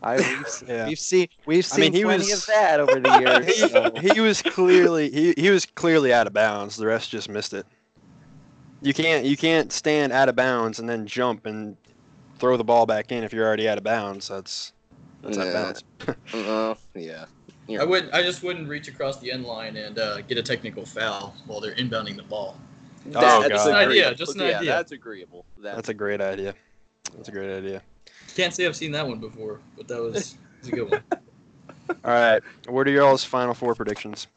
I 0.04 0.16
we've, 0.18 0.64
Yeah. 0.68 0.88
we've 0.88 1.00
seen 1.00 1.28
we've 1.46 1.60
I 1.60 1.62
seen 1.68 1.80
mean, 1.82 1.94
he 1.94 2.04
plenty 2.04 2.32
was- 2.32 2.42
of 2.42 2.46
that 2.48 2.80
over 2.80 3.00
the 3.00 3.20
years. 3.46 3.72
so- 3.72 3.92
he, 4.00 4.10
he 4.10 4.20
was 4.22 4.42
clearly 4.42 5.10
he, 5.12 5.34
he 5.38 5.50
was 5.50 5.66
clearly 5.66 6.14
out 6.14 6.28
of 6.28 6.34
bounds. 6.34 6.78
The 6.78 6.86
rest 6.88 7.10
just 7.10 7.30
missed 7.30 7.54
it. 7.54 7.66
You 8.82 8.94
can't 8.94 9.26
you 9.26 9.38
can't 9.38 9.72
stand 9.72 10.12
out 10.12 10.30
of 10.30 10.36
bounds 10.36 10.80
and 10.80 10.90
then 10.90 11.06
jump 11.06 11.46
and 11.46 11.78
throw 12.40 12.58
the 12.58 12.64
ball 12.64 12.86
back 12.86 13.12
in 13.12 13.24
if 13.24 13.32
you're 13.34 13.46
already 13.46 13.70
out 13.70 13.78
of 13.78 13.84
bounds. 13.84 14.28
That's 14.28 14.74
that's 15.22 15.38
out 15.38 15.48
of 15.48 15.54
bounds. 15.54 15.84
Uh, 16.34 16.74
yeah. 16.96 17.26
I 17.80 17.86
would. 17.86 18.10
I 18.12 18.22
just 18.22 18.44
wouldn't 18.44 18.68
reach 18.68 18.88
across 18.90 19.20
the 19.20 19.32
end 19.32 19.46
line 19.46 19.78
and 19.78 19.98
uh, 19.98 20.22
get 20.22 20.38
a 20.38 20.44
technical 20.44 20.86
foul 20.86 21.36
while 21.46 21.62
they're 21.62 21.76
inbounding 21.76 22.18
the 22.18 22.24
ball. 22.24 22.58
Oh, 23.16 23.42
That's 23.48 23.50
God. 23.66 23.68
an 23.70 23.76
idea, 23.76 24.10
agreeable. 24.12 24.16
just 24.18 24.36
an 24.36 24.42
yeah, 24.42 24.58
idea. 24.60 24.72
That's 24.72 24.92
agreeable. 24.92 25.46
That- 25.62 25.76
That's 25.76 25.90
a 25.90 25.94
great 25.94 26.20
idea. 26.22 26.54
That's 27.16 27.30
a 27.30 27.32
great 27.32 27.56
idea. 27.56 27.82
Can't 28.36 28.54
say 28.54 28.66
I've 28.66 28.76
seen 28.76 28.92
that 28.94 29.08
one 29.08 29.20
before, 29.20 29.60
but 29.76 29.88
that 29.88 30.02
was, 30.02 30.36
was 30.62 30.70
a 30.70 30.72
good 30.72 30.92
one. 30.92 31.04
All 32.04 32.12
right. 32.12 32.42
What 32.68 32.88
are 32.88 32.92
y'all's 32.92 33.24
final 33.24 33.54
four 33.54 33.76
predictions? 33.76 34.28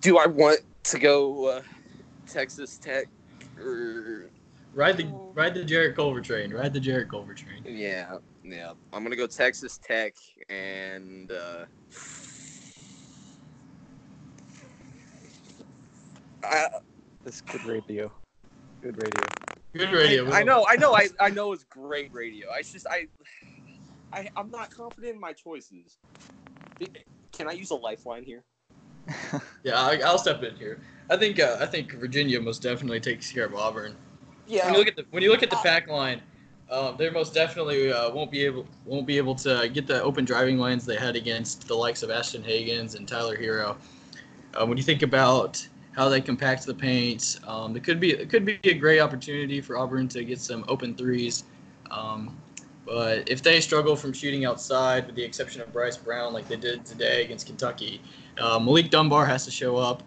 Do 0.00 0.18
I 0.18 0.26
want 0.26 0.60
to 0.84 0.98
go 0.98 1.46
uh, 1.46 1.62
Texas 2.26 2.78
Tech 2.78 3.06
or 3.58 4.30
Ride 4.74 4.96
the 4.96 5.06
ride 5.34 5.54
the 5.54 5.64
Jarrett 5.64 5.96
Culver 5.96 6.20
train. 6.20 6.52
Ride 6.52 6.72
the 6.72 6.80
Jarrett 6.80 7.08
Culver 7.08 7.34
train. 7.34 7.64
yeah, 7.64 8.18
yeah? 8.44 8.72
I'm 8.92 9.02
gonna 9.02 9.16
go 9.16 9.26
Texas 9.26 9.78
Tech 9.78 10.14
and 10.48 11.32
uh, 11.32 11.64
I, 16.44 16.66
This 17.24 17.36
is 17.36 17.40
good 17.40 17.64
radio. 17.64 18.12
Good 18.82 19.02
radio. 19.02 19.57
Good 19.74 19.92
radio. 19.92 20.28
I, 20.30 20.40
I 20.40 20.42
know, 20.42 20.66
I 20.68 20.76
know, 20.76 20.94
I, 20.94 21.08
I 21.20 21.30
know 21.30 21.52
it's 21.52 21.64
great 21.64 22.12
radio. 22.12 22.50
I 22.50 22.62
just 22.62 22.86
I, 22.86 23.06
I 24.12 24.28
I'm 24.36 24.50
not 24.50 24.70
confident 24.70 25.14
in 25.14 25.20
my 25.20 25.32
choices. 25.32 25.98
Can 27.32 27.48
I 27.48 27.52
use 27.52 27.70
a 27.70 27.74
lifeline 27.74 28.24
here? 28.24 28.44
Yeah, 29.64 29.80
I, 29.80 30.00
I'll 30.04 30.18
step 30.18 30.42
in 30.44 30.54
here. 30.56 30.80
I 31.10 31.16
think 31.16 31.40
uh, 31.40 31.56
I 31.60 31.66
think 31.66 31.92
Virginia 31.92 32.40
most 32.40 32.62
definitely 32.62 33.00
takes 33.00 33.30
care 33.30 33.44
of 33.44 33.54
Auburn. 33.54 33.96
Yeah, 34.46 34.66
When 34.66 34.74
you 34.74 34.78
look 34.78 34.88
at 34.88 34.96
the 34.96 35.04
when 35.10 35.22
you 35.22 35.30
look 35.30 35.42
at 35.42 35.50
the 35.50 35.56
pack 35.56 35.88
line, 35.88 36.22
um, 36.70 36.96
they 36.96 37.10
most 37.10 37.34
definitely 37.34 37.92
uh, 37.92 38.10
won't 38.10 38.30
be 38.30 38.44
able 38.44 38.66
won't 38.84 39.06
be 39.06 39.16
able 39.16 39.34
to 39.36 39.68
get 39.68 39.86
the 39.86 40.02
open 40.02 40.24
driving 40.24 40.58
lanes 40.58 40.86
they 40.86 40.96
had 40.96 41.16
against 41.16 41.66
the 41.66 41.74
likes 41.74 42.02
of 42.02 42.10
Ashton 42.10 42.42
Hagans 42.42 42.94
and 42.94 43.06
Tyler 43.06 43.36
Herro. 43.36 43.76
Uh, 44.54 44.64
when 44.64 44.78
you 44.78 44.84
think 44.84 45.02
about 45.02 45.66
how 45.92 46.08
they 46.08 46.20
compact 46.20 46.64
the 46.66 46.74
paint, 46.74 47.40
um, 47.46 47.76
it 47.76 47.82
could 47.84 48.00
be 48.00 48.12
it 48.12 48.28
could 48.30 48.44
be 48.44 48.58
a 48.64 48.74
great 48.74 49.00
opportunity 49.00 49.60
for 49.60 49.76
Auburn 49.76 50.08
to 50.08 50.24
get 50.24 50.40
some 50.40 50.64
open 50.68 50.94
threes. 50.94 51.44
Um, 51.90 52.36
but 52.86 53.28
if 53.28 53.42
they 53.42 53.60
struggle 53.60 53.96
from 53.96 54.12
shooting 54.14 54.46
outside, 54.46 55.06
with 55.06 55.14
the 55.14 55.22
exception 55.22 55.60
of 55.60 55.72
Bryce 55.72 55.96
Brown, 55.96 56.32
like 56.32 56.48
they 56.48 56.56
did 56.56 56.86
today 56.86 57.24
against 57.24 57.46
Kentucky, 57.46 58.00
uh, 58.38 58.58
Malik 58.58 58.90
Dunbar 58.90 59.26
has 59.26 59.44
to 59.44 59.50
show 59.50 59.76
up. 59.76 60.02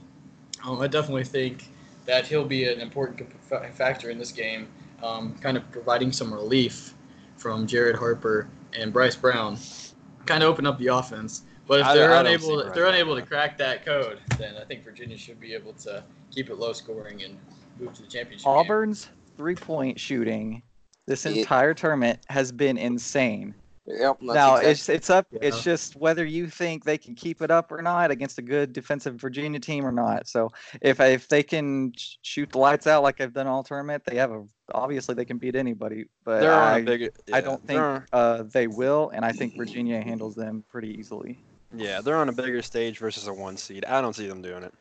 Um, 0.64 0.82
I 0.82 0.88
definitely 0.88 1.24
think 1.24 1.70
that 2.06 2.26
he'll 2.26 2.46
be 2.46 2.68
an 2.68 2.80
important 2.80 3.30
factor 3.76 4.10
in 4.10 4.18
this 4.18 4.32
game, 4.32 4.68
um, 5.04 5.36
kind 5.42 5.58
of 5.58 5.70
providing 5.72 6.12
some 6.12 6.34
relief 6.34 6.96
from 7.38 7.68
Jared 7.68 7.96
Harper 7.96 8.48
and 8.78 8.92
Bryce 8.92 9.16
Brown, 9.16 9.58
kind 10.26 10.44
of 10.44 10.50
open 10.50 10.66
up 10.66 10.80
the 10.80 10.88
offense. 10.88 11.44
But 11.68 11.82
if 11.82 11.86
I- 11.86 11.96
they're 11.96 12.12
I 12.12 12.24
don't 12.24 12.26
unable, 12.28 12.60
if 12.60 12.66
Bryce 12.66 12.76
they're 12.76 12.84
Brown. 12.86 12.96
unable 12.96 13.16
to 13.16 13.22
crack 13.22 13.58
that 13.58 13.86
code, 13.86 14.20
then 14.38 14.56
I 14.58 14.66
think 14.66 14.84
Virginia 14.84 15.18
should 15.18 15.40
be 15.40 15.54
able 15.54 15.74
to 15.74 16.04
keep 16.32 16.50
it 16.50 16.56
low 16.56 16.74
scoring 16.74 17.24
and 17.24 17.38
move 17.80 17.94
to 17.94 18.02
the 18.02 18.08
championship. 18.08 18.46
game. 18.46 18.54
Auburn's 18.54 19.10
three 19.38 19.56
point 19.56 20.00
shooting 20.00 20.62
this 21.08 21.26
It- 21.26 21.38
entire 21.38 21.74
tournament 21.74 22.20
has 22.30 22.52
been 22.52 22.78
insane. 22.78 23.56
Yep, 23.88 24.22
now 24.22 24.58
exact- 24.58 24.68
it's 24.68 24.90
it's 24.90 25.10
up. 25.10 25.28
Yeah. 25.32 25.40
It's 25.42 25.64
just 25.64 25.96
whether 25.96 26.24
you 26.24 26.48
think 26.48 26.84
they 26.84 27.00
can 27.00 27.16
keep 27.16 27.42
it 27.42 27.50
up 27.50 27.72
or 27.72 27.82
not 27.82 28.12
against 28.12 28.38
a 28.38 28.42
good 28.44 28.74
defensive 28.74 29.16
Virginia 29.16 29.60
team 29.60 29.84
or 29.86 29.92
not. 29.92 30.28
So 30.28 30.52
if 30.82 31.00
if 31.00 31.28
they 31.28 31.42
can 31.42 31.92
shoot 32.22 32.52
the 32.52 32.60
lights 32.60 32.86
out 32.86 33.02
like 33.02 33.18
they've 33.18 33.34
done 33.34 33.48
all 33.48 33.64
tournament, 33.64 34.04
they 34.06 34.18
have 34.18 34.32
a 34.32 34.46
obviously 34.74 35.16
they 35.16 35.26
can 35.26 35.40
beat 35.40 35.56
anybody. 35.56 36.06
But 36.24 36.42
They're 36.42 36.54
on 36.54 36.74
I, 36.74 36.78
a 36.78 36.84
big. 36.84 37.12
I 37.34 37.42
don't 37.42 37.66
think 37.66 38.04
uh, 38.14 38.44
they 38.44 38.68
will, 38.68 39.10
and 39.16 39.26
I 39.26 39.32
think 39.32 39.58
Virginia 39.58 40.00
handles 40.00 40.36
them 40.36 40.64
pretty 40.70 40.90
easily. 41.00 41.44
Yeah, 41.76 42.02
they're 42.02 42.18
on 42.18 42.30
a 42.30 42.34
bigger 42.34 42.62
stage 42.62 42.98
versus 43.00 43.28
a 43.28 43.34
one 43.34 43.58
seed. 43.58 43.86
I 43.86 44.02
don't 44.02 44.14
see 44.16 44.28
them 44.28 44.42
doing 44.42 44.64
it. 44.64 44.74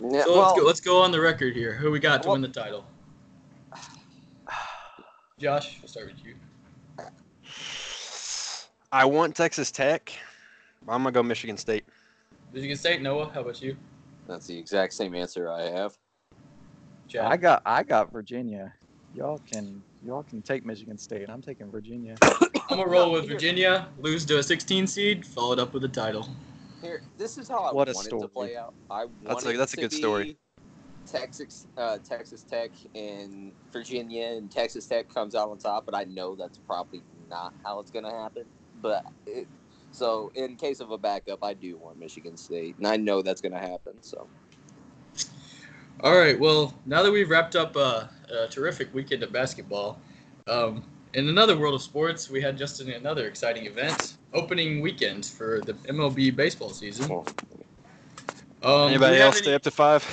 Yeah, 0.00 0.24
So 0.24 0.32
well, 0.34 0.42
let's 0.42 0.60
go. 0.60 0.66
Let's 0.66 0.80
go 0.80 1.02
on 1.02 1.10
the 1.12 1.20
record 1.20 1.54
here. 1.54 1.74
Who 1.74 1.90
we 1.90 1.98
got 1.98 2.22
to 2.22 2.28
Well- 2.28 2.34
win 2.36 2.42
the 2.42 2.48
title? 2.48 2.84
Josh, 5.38 5.78
we'll 5.80 5.88
start 5.88 6.06
with 6.06 6.24
you. 6.24 6.34
I 8.90 9.04
want 9.04 9.36
Texas 9.36 9.70
Tech. 9.70 10.12
I'm 10.88 11.02
gonna 11.02 11.12
go 11.12 11.22
Michigan 11.22 11.56
State. 11.56 11.84
Michigan 12.52 12.76
State. 12.76 13.02
Noah, 13.02 13.30
how 13.32 13.42
about 13.42 13.60
you? 13.60 13.76
that's 14.26 14.46
the 14.46 14.58
exact 14.58 14.92
same 14.92 15.14
answer 15.14 15.50
I 15.50 15.62
have. 15.70 15.96
Chad. 17.08 17.24
I 17.24 17.36
got 17.36 17.62
I 17.64 17.82
got 17.82 18.12
Virginia. 18.12 18.74
Y'all 19.14 19.40
can 19.50 19.82
y'all 20.04 20.22
can 20.22 20.42
take 20.42 20.64
Michigan 20.64 20.98
State. 20.98 21.28
I'm 21.28 21.42
taking 21.42 21.70
Virginia. 21.70 22.14
I'm 22.22 22.76
gonna 22.76 22.86
roll 22.86 23.12
with 23.12 23.28
Virginia, 23.28 23.88
lose 23.98 24.24
to 24.26 24.38
a 24.38 24.42
16 24.42 24.86
seed, 24.86 25.26
followed 25.26 25.58
up 25.58 25.72
with 25.72 25.84
a 25.84 25.88
title. 25.88 26.28
Here, 26.82 27.02
this 27.16 27.38
is 27.38 27.48
how 27.48 27.64
I 27.64 27.72
What 27.72 27.88
a 27.88 27.94
wanted 27.94 28.10
to 28.10 28.16
story. 28.16 28.28
play 28.28 28.56
out. 28.56 28.74
I 28.90 29.06
That's 29.24 29.42
a- 29.42 29.46
wanted 29.46 29.58
that's 29.58 29.72
a 29.72 29.76
to 29.76 29.82
good 29.82 29.90
be 29.90 29.96
story. 29.96 30.36
Texas, 31.06 31.66
uh, 31.76 31.98
Texas 32.06 32.42
Tech 32.42 32.70
and 32.94 33.52
Virginia, 33.72 34.26
and 34.26 34.50
Texas 34.50 34.86
Tech 34.86 35.08
comes 35.12 35.34
out 35.34 35.48
on 35.48 35.58
top. 35.58 35.86
But 35.86 35.94
I 35.94 36.04
know 36.04 36.34
that's 36.36 36.58
probably 36.58 37.02
not 37.30 37.54
how 37.64 37.80
it's 37.80 37.90
gonna 37.90 38.10
happen. 38.12 38.44
But 38.82 39.06
it, 39.26 39.46
so, 39.90 40.30
in 40.34 40.56
case 40.56 40.80
of 40.80 40.90
a 40.90 40.98
backup, 40.98 41.42
I 41.42 41.54
do 41.54 41.78
want 41.78 41.98
Michigan 41.98 42.36
State, 42.36 42.76
and 42.76 42.86
I 42.86 42.96
know 42.96 43.22
that's 43.22 43.40
gonna 43.40 43.58
happen. 43.58 43.94
So, 44.02 44.28
All 46.00 46.16
right. 46.16 46.38
Well, 46.38 46.74
now 46.86 47.02
that 47.02 47.10
we've 47.10 47.28
wrapped 47.30 47.56
up 47.56 47.74
a, 47.74 48.10
a 48.30 48.48
terrific 48.48 48.92
weekend 48.94 49.22
of 49.22 49.32
basketball, 49.32 50.00
um, 50.46 50.82
in 51.14 51.28
another 51.28 51.56
world 51.56 51.74
of 51.74 51.82
sports, 51.82 52.28
we 52.30 52.40
had 52.40 52.56
just 52.56 52.80
another 52.80 53.26
exciting 53.26 53.66
event, 53.66 54.16
opening 54.34 54.80
weekend 54.80 55.24
for 55.24 55.60
the 55.64 55.72
MLB 55.88 56.34
baseball 56.34 56.68
season. 56.70 57.10
Um, 58.62 58.88
Anybody 58.88 59.18
else 59.18 59.36
any- 59.36 59.44
stay 59.44 59.54
up 59.54 59.62
to 59.62 59.70
five? 59.70 60.04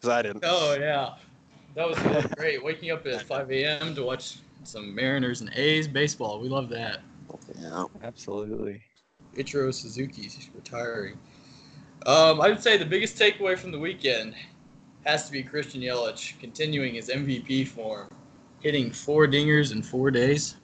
Because 0.00 0.16
I 0.16 0.22
didn't. 0.22 0.42
Oh 0.46 0.76
yeah, 0.80 1.14
that 1.74 1.86
was 1.86 1.98
really 2.00 2.26
great. 2.36 2.64
Waking 2.64 2.90
up 2.90 3.06
at 3.06 3.22
5 3.22 3.50
a.m. 3.52 3.94
to 3.94 4.02
watch 4.02 4.38
some 4.64 4.94
Mariners 4.94 5.42
and 5.42 5.50
A's 5.54 5.86
baseball. 5.86 6.40
We 6.40 6.48
love 6.48 6.68
that. 6.70 7.00
yeah. 7.60 7.84
Absolutely. 8.02 8.82
Ichiro 9.36 9.72
Suzuki's 9.72 10.48
retiring. 10.54 11.18
Um, 12.06 12.40
I 12.40 12.48
would 12.48 12.62
say 12.62 12.78
the 12.78 12.86
biggest 12.86 13.18
takeaway 13.18 13.58
from 13.58 13.72
the 13.72 13.78
weekend 13.78 14.34
has 15.04 15.26
to 15.26 15.32
be 15.32 15.42
Christian 15.42 15.80
Yelich 15.80 16.38
continuing 16.38 16.94
his 16.94 17.08
MVP 17.08 17.68
form, 17.68 18.08
hitting 18.60 18.90
four 18.90 19.26
dingers 19.26 19.72
in 19.72 19.82
four 19.82 20.10
days. 20.10 20.56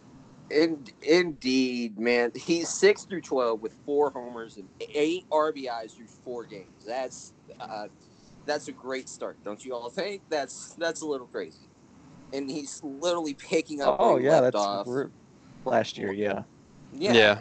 In, 0.51 0.85
indeed, 1.03 1.99
man. 1.99 2.31
He's 2.35 2.69
six 2.69 3.05
through 3.05 3.23
twelve 3.23 3.63
with 3.63 3.75
four 3.85 4.11
homers 4.11 4.57
and 4.59 4.69
eight 4.81 5.29
RBIs 5.31 5.97
through 5.97 6.07
four 6.07 6.45
games. 6.45 6.85
That's 6.87 7.33
uh, 7.59 7.89
that's 8.45 8.69
a 8.69 8.73
great 8.73 9.09
start, 9.09 9.37
don't 9.45 9.65
you 9.65 9.75
all 9.75 9.91
think? 9.91 10.23
That's 10.29 10.75
that's 10.75 11.03
a 11.03 11.07
little 11.07 11.27
crazy. 11.27 11.59
And 12.33 12.51
he's 12.51 12.81
literally 12.85 13.35
picking 13.35 13.81
up. 13.81 13.97
Oh 13.99 14.13
where 14.13 14.21
he 14.21 14.27
yeah, 14.27 14.41
left 14.41 14.55
that's 14.55 14.57
off. 14.57 14.89
last 15.65 15.99
year. 15.99 16.13
Yeah. 16.13 16.43
Yeah, 16.93 17.13
yeah. 17.13 17.39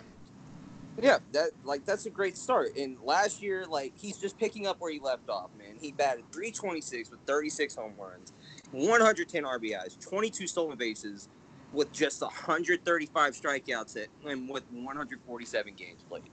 Yeah. 1.02 1.18
That 1.34 1.52
like 1.64 1.86
that's 1.86 2.06
a 2.06 2.10
great 2.10 2.38
start. 2.38 2.76
And 2.78 2.98
last 3.04 3.42
year, 3.42 3.66
like 3.66 3.94
he's 3.96 4.18
just 4.18 4.38
picking 4.38 4.68
up 4.68 4.78
where 4.80 4.92
he 4.92 5.00
left 5.00 5.30
off. 5.30 5.50
Man, 5.58 5.76
he 5.80 5.92
batted 5.92 6.26
326 6.32 7.12
with 7.12 7.20
36 7.26 7.76
home 7.76 7.94
runs, 7.98 8.34
110 8.72 9.44
RBIs, 9.44 10.00
22 10.08 10.48
stolen 10.48 10.78
bases, 10.78 11.30
with 11.74 11.92
just 11.92 12.22
135 12.22 13.34
strikeouts 13.34 13.98
at, 14.02 14.08
and 14.28 14.50
with 14.50 14.64
147 14.72 15.74
games 15.76 16.04
played. 16.08 16.24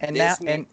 And 0.00 0.16
This 0.16 0.40
now 0.40 0.44
man- 0.44 0.54
and 0.54 0.66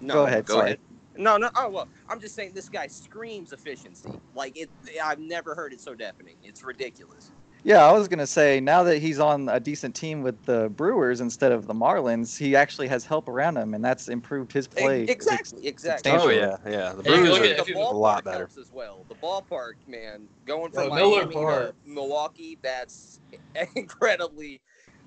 No, 0.00 0.14
Go 0.14 0.26
ahead, 0.26 0.46
Go 0.46 0.54
sorry. 0.54 0.66
ahead. 0.66 0.78
No, 1.16 1.38
no. 1.38 1.50
Oh 1.56 1.70
well, 1.70 1.88
I'm 2.08 2.20
just 2.20 2.34
saying 2.34 2.52
this 2.54 2.68
guy 2.68 2.86
screams 2.88 3.52
efficiency. 3.52 4.10
Like 4.34 4.58
it, 4.58 4.68
I've 5.02 5.18
never 5.18 5.54
heard 5.54 5.72
it 5.72 5.80
so 5.80 5.94
deafening. 5.94 6.36
It's 6.42 6.62
ridiculous. 6.62 7.30
Yeah, 7.66 7.84
I 7.84 7.90
was 7.90 8.06
gonna 8.06 8.28
say 8.28 8.60
now 8.60 8.84
that 8.84 9.00
he's 9.00 9.18
on 9.18 9.48
a 9.48 9.58
decent 9.58 9.96
team 9.96 10.22
with 10.22 10.40
the 10.44 10.68
Brewers 10.68 11.20
instead 11.20 11.50
of 11.50 11.66
the 11.66 11.74
Marlins, 11.74 12.38
he 12.38 12.54
actually 12.54 12.86
has 12.86 13.04
help 13.04 13.28
around 13.28 13.56
him, 13.56 13.74
and 13.74 13.84
that's 13.84 14.06
improved 14.06 14.52
his 14.52 14.68
play. 14.68 15.02
Exactly, 15.02 15.66
exactly. 15.66 16.12
Oh 16.12 16.28
yeah, 16.28 16.58
yeah. 16.64 16.92
The 16.92 17.02
Brewers 17.02 17.30
are 17.30 17.42
at- 17.42 17.58
if 17.58 17.66
the 17.66 17.72
a 17.76 17.80
lot 17.80 18.22
better. 18.22 18.48
as 18.56 18.70
well. 18.70 19.04
The 19.08 19.16
ballpark, 19.16 19.72
man, 19.88 20.28
going 20.44 20.70
Yo, 20.72 20.84
from 20.84 20.94
Miller 20.94 21.22
Miami 21.22 21.34
Park. 21.34 21.74
to 21.84 21.90
Milwaukee, 21.90 22.56
that's 22.62 23.18
incredibly 23.74 24.60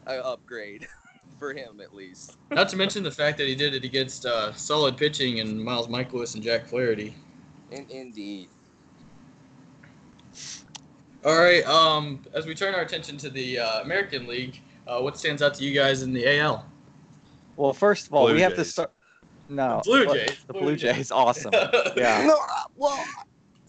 uh, 0.06 0.20
upgrade 0.26 0.86
for 1.40 1.54
him 1.54 1.80
at 1.80 1.96
least. 1.96 2.36
Not 2.52 2.68
to 2.70 2.76
mention 2.76 3.04
the 3.04 3.12
fact 3.12 3.38
that 3.38 3.48
he 3.48 3.56
did 3.56 3.74
it 3.74 3.86
against 3.86 4.26
uh, 4.26 4.52
solid 4.52 4.98
pitching 4.98 5.40
and 5.40 5.64
Miles 5.64 5.88
Mikolas 5.88 6.34
and 6.34 6.44
Jack 6.44 6.66
Flaherty. 6.66 7.16
In, 7.72 7.86
indeed. 7.90 8.50
All 11.26 11.38
right. 11.38 11.66
Um, 11.66 12.26
as 12.34 12.46
we 12.46 12.56
turn 12.56 12.74
our 12.74 12.82
attention 12.82 13.18
to 13.18 13.30
the 13.30 13.60
uh, 13.60 13.82
American 13.82 14.26
League, 14.26 14.62
uh, 14.88 15.00
what 15.00 15.18
stands 15.18 15.42
out 15.42 15.54
to 15.56 15.64
you 15.64 15.74
guys 15.74 16.02
in 16.02 16.14
the 16.14 16.40
AL? 16.40 16.66
Well, 17.58 17.74
first 17.74 18.08
of 18.08 18.14
all, 18.14 18.26
Blue 18.26 18.36
we 18.36 18.42
have 18.42 18.56
to 18.56 18.64
start. 18.64 18.92
No, 19.50 19.82
the 19.84 19.90
Blue 19.90 20.06
Jays, 20.14 20.38
The 20.48 20.54
Blue 20.54 20.62
Blue 20.62 20.76
Jays. 20.76 20.96
Jays, 20.96 21.12
awesome. 21.12 21.52
Yeah. 21.98 22.24
No, 22.26 22.36
uh, 22.36 22.64
well, 22.76 23.04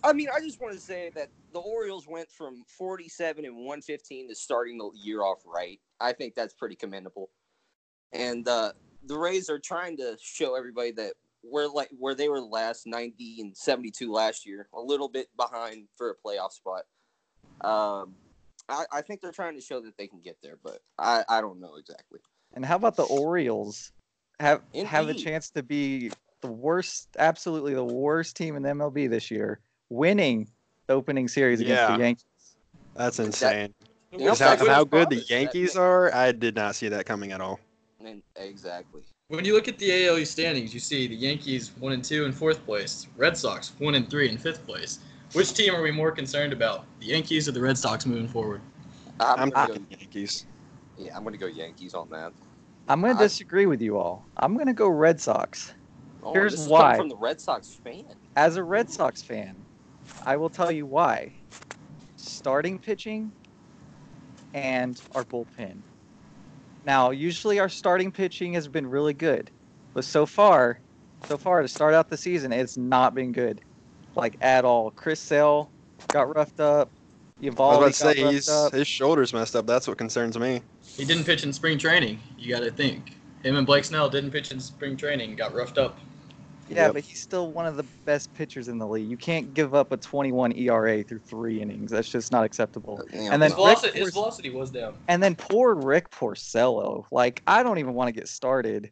I 0.05 0.13
mean, 0.13 0.29
I 0.35 0.41
just 0.41 0.61
want 0.61 0.75
to 0.75 0.81
say 0.81 1.11
that 1.15 1.31
the 1.53 1.59
Orioles 1.59 2.07
went 2.07 2.31
from 2.31 2.63
47 2.79 3.45
and 3.45 3.57
115 3.57 4.29
to 4.29 4.35
starting 4.35 4.79
the 4.79 4.91
year 4.95 5.23
off 5.23 5.39
right. 5.45 5.81
I 6.01 6.13
think 6.13 6.35
that's 6.35 6.55
pretty 6.55 6.77
commendable. 6.77 7.31
And 8.13 8.47
uh, 8.47 8.73
the 9.07 9.19
Rays 9.19 9.51
are 9.51 9.59
trying 9.59 9.97
to 9.97 10.17
show 10.21 10.55
everybody 10.55 10.93
that 10.93 11.15
where 11.43 11.69
like 11.69 11.89
where 11.99 12.15
they 12.15 12.29
were 12.29 12.41
last 12.41 12.87
90 12.87 13.41
and 13.41 13.57
72 13.57 14.13
last 14.13 14.47
year, 14.47 14.69
a 14.75 14.81
little 14.81 15.09
bit 15.09 15.29
behind 15.37 15.89
for 15.97 16.11
a 16.11 16.15
playoff 16.15 16.53
spot. 16.53 16.83
Um, 17.61 18.15
I, 18.69 18.85
I 18.93 19.03
think 19.03 19.21
they're 19.21 19.33
trying 19.33 19.55
to 19.55 19.61
show 19.61 19.81
that 19.81 19.97
they 19.97 20.07
can 20.07 20.21
get 20.21 20.37
there, 20.43 20.59
but 20.63 20.81
I, 20.99 21.25
I 21.29 21.41
don't 21.41 21.61
know 21.61 21.77
exactly. 21.77 22.21
And 22.55 22.65
how 22.65 22.77
about 22.77 22.97
the 22.97 23.05
Orioles? 23.05 23.93
Have 24.39 24.63
have 24.87 25.09
a 25.09 25.15
chance 25.15 25.51
to 25.51 25.63
be 25.63 26.11
the 26.41 26.51
worst, 26.51 27.09
absolutely 27.19 27.75
the 27.75 27.85
worst 27.85 28.37
team 28.37 28.57
in 28.57 28.63
the 28.63 28.71
MLB 28.71 29.11
this 29.11 29.31
year, 29.31 29.61
winning 29.91 30.49
the 30.87 30.95
opening 30.95 31.29
series 31.29 31.61
against 31.61 31.83
Yeah. 31.83 31.97
the 31.97 32.03
Yankees. 32.03 32.25
That's 32.97 33.19
insane. 33.19 33.75
You 34.11 34.19
know, 34.19 34.35
how, 34.35 34.57
how 34.57 34.85
good 34.85 35.11
the 35.11 35.23
Yankees 35.29 35.77
are, 35.77 36.13
I 36.15 36.33
did 36.33 36.57
not 36.57 36.75
see 36.75 36.89
that 36.89 37.05
coming 37.07 37.33
at 37.33 37.41
all. 37.41 37.61
and- 38.05 38.23
exactly. 38.37 39.03
When 39.29 39.45
you 39.45 39.55
look 39.55 39.69
at 39.69 39.79
the 39.79 40.09
AL 40.09 40.19
East 40.19 40.33
standings, 40.33 40.75
you 40.75 40.81
see 40.81 41.07
the 41.07 41.15
Yankees 41.15 41.71
one 41.79 41.93
and 41.93 42.03
two 42.03 42.25
in 42.25 42.33
fourth 42.33 42.65
place, 42.65 43.07
Red 43.17 43.37
Sox 43.37 43.73
one 43.79 43.95
and 43.95 44.11
three 44.11 44.29
in 44.29 44.37
fifth 44.37 44.67
place. 44.67 44.99
Which 45.33 45.53
team 45.55 45.75
are 45.75 45.83
we 45.83 45.91
more 45.91 46.11
concerned 46.11 46.53
about, 46.53 46.85
the 46.99 47.07
Yankees 47.07 47.49
or 47.49 47.53
the 47.53 47.61
Red 47.61 47.79
Sox 47.79 48.05
moving 48.05 48.29
forward? 48.29 48.61
I'm, 49.21 49.39
I'm 49.39 49.51
gonna 49.51 49.75
go, 49.75 49.85
Yankees. 49.91 50.47
yeah, 50.99 51.17
I'm 51.17 51.23
gonna 51.25 51.37
go 51.37 51.47
Yankees 51.47 51.95
on 51.95 52.09
that. 52.11 52.33
I'm 52.91 53.01
going 53.01 53.17
to 53.17 53.23
disagree 53.23 53.67
with 53.67 53.81
you 53.81 53.99
all. 53.99 54.27
I'm 54.37 54.55
going 54.55 54.67
to 54.67 54.73
go 54.73 54.89
Red 54.89 55.21
Sox. 55.21 55.75
Oh, 56.25 56.33
Here's 56.33 56.53
this 56.53 56.63
is 56.63 56.69
why. 56.69 56.97
from 56.97 57.09
the 57.09 57.17
Red 57.17 57.41
Sox 57.41 57.73
fan. 57.85 58.05
As 58.35 58.57
a 58.57 58.65
Red 58.65 58.91
Sox 58.91 59.23
fan, 59.23 59.55
I 60.27 60.37
will 60.37 60.49
tell 60.49 60.73
you 60.73 60.87
why. 60.87 61.33
Starting 62.17 62.81
pitching 62.81 63.31
and 64.55 65.01
our 65.15 65.23
bullpen. 65.23 65.77
Now, 66.85 67.11
usually 67.11 67.61
our 67.61 67.69
starting 67.69 68.11
pitching 68.11 68.55
has 68.55 68.67
been 68.67 68.89
really 68.89 69.15
good, 69.15 69.53
but 69.95 70.05
so 70.05 70.27
far, 70.27 70.81
so 71.29 71.39
far 71.39 71.63
to 71.63 71.69
start 71.69 71.95
out 71.95 72.09
the 72.09 72.17
season, 72.17 72.53
it's 72.53 72.77
not 72.77 73.15
been 73.15 73.31
good, 73.31 73.61
like 74.17 74.37
at 74.41 74.65
all. 74.65 74.91
Chris 74.91 75.21
Sale 75.21 75.71
got 76.09 76.35
roughed 76.35 76.61
up. 76.61 76.89
I 77.43 77.47
was 77.47 77.55
Eovaldi 77.55 77.77
about 77.77 77.79
to 77.79 77.81
got 77.81 77.95
say 77.95 78.23
roughed 78.23 78.35
he's, 78.35 78.49
up. 78.49 78.73
his 78.73 78.87
shoulders 78.87 79.33
messed 79.33 79.57
up. 79.57 79.67
That's 79.67 79.89
what 79.89 79.97
concerns 79.99 80.39
me. 80.39 80.63
He 80.85 81.05
didn't 81.05 81.25
pitch 81.25 81.43
in 81.45 81.53
spring 81.53 81.79
training. 81.79 82.19
You 82.39 82.55
got 82.55 82.61
to 82.61 82.71
think. 82.71 83.15
Him 83.43 83.57
and 83.57 83.67
Blake 83.67 83.85
Snell 83.85 84.11
didn't 84.11 84.31
pitch 84.33 84.51
in 84.51 84.61
spring 84.61 84.97
training. 84.97 85.37
Got 85.37 85.55
roughed 85.55 85.79
up. 85.79 85.99
Yeah, 86.69 86.85
Yep. 86.87 86.93
but 86.95 87.03
he's 87.03 87.21
still 87.21 87.51
one 87.51 87.67
of 87.67 87.77
the 87.77 87.83
best 88.05 88.33
pitchers 88.35 88.69
in 88.69 88.79
the 88.79 88.87
league. 88.87 89.09
You 89.11 89.17
can't 89.17 89.53
give 89.55 89.75
up 89.75 89.91
a 89.91 89.97
21 89.97 90.53
ERA 90.57 91.03
through 91.03 91.19
three 91.21 91.61
innings. 91.61 91.91
That's 91.91 92.09
just 92.09 92.31
not 92.31 92.45
acceptable. 92.45 93.03
Yeah, 93.13 93.33
And 93.33 93.43
then 93.43 93.51
His 93.51 93.57
no. 93.59 93.65
Rick 93.67 93.79
velocity, 93.79 93.99
his 93.99 94.13
velocity 94.13 94.51
was 94.51 94.71
down. 94.71 94.95
And 95.09 95.21
then 95.23 95.35
poor 95.35 95.75
Rick 95.75 96.11
Porcello. 96.11 97.07
Like, 97.11 97.43
I 97.47 97.63
don't 97.65 97.79
even 97.79 97.95
want 97.95 98.07
to 98.09 98.13
get 98.13 98.29
started. 98.29 98.91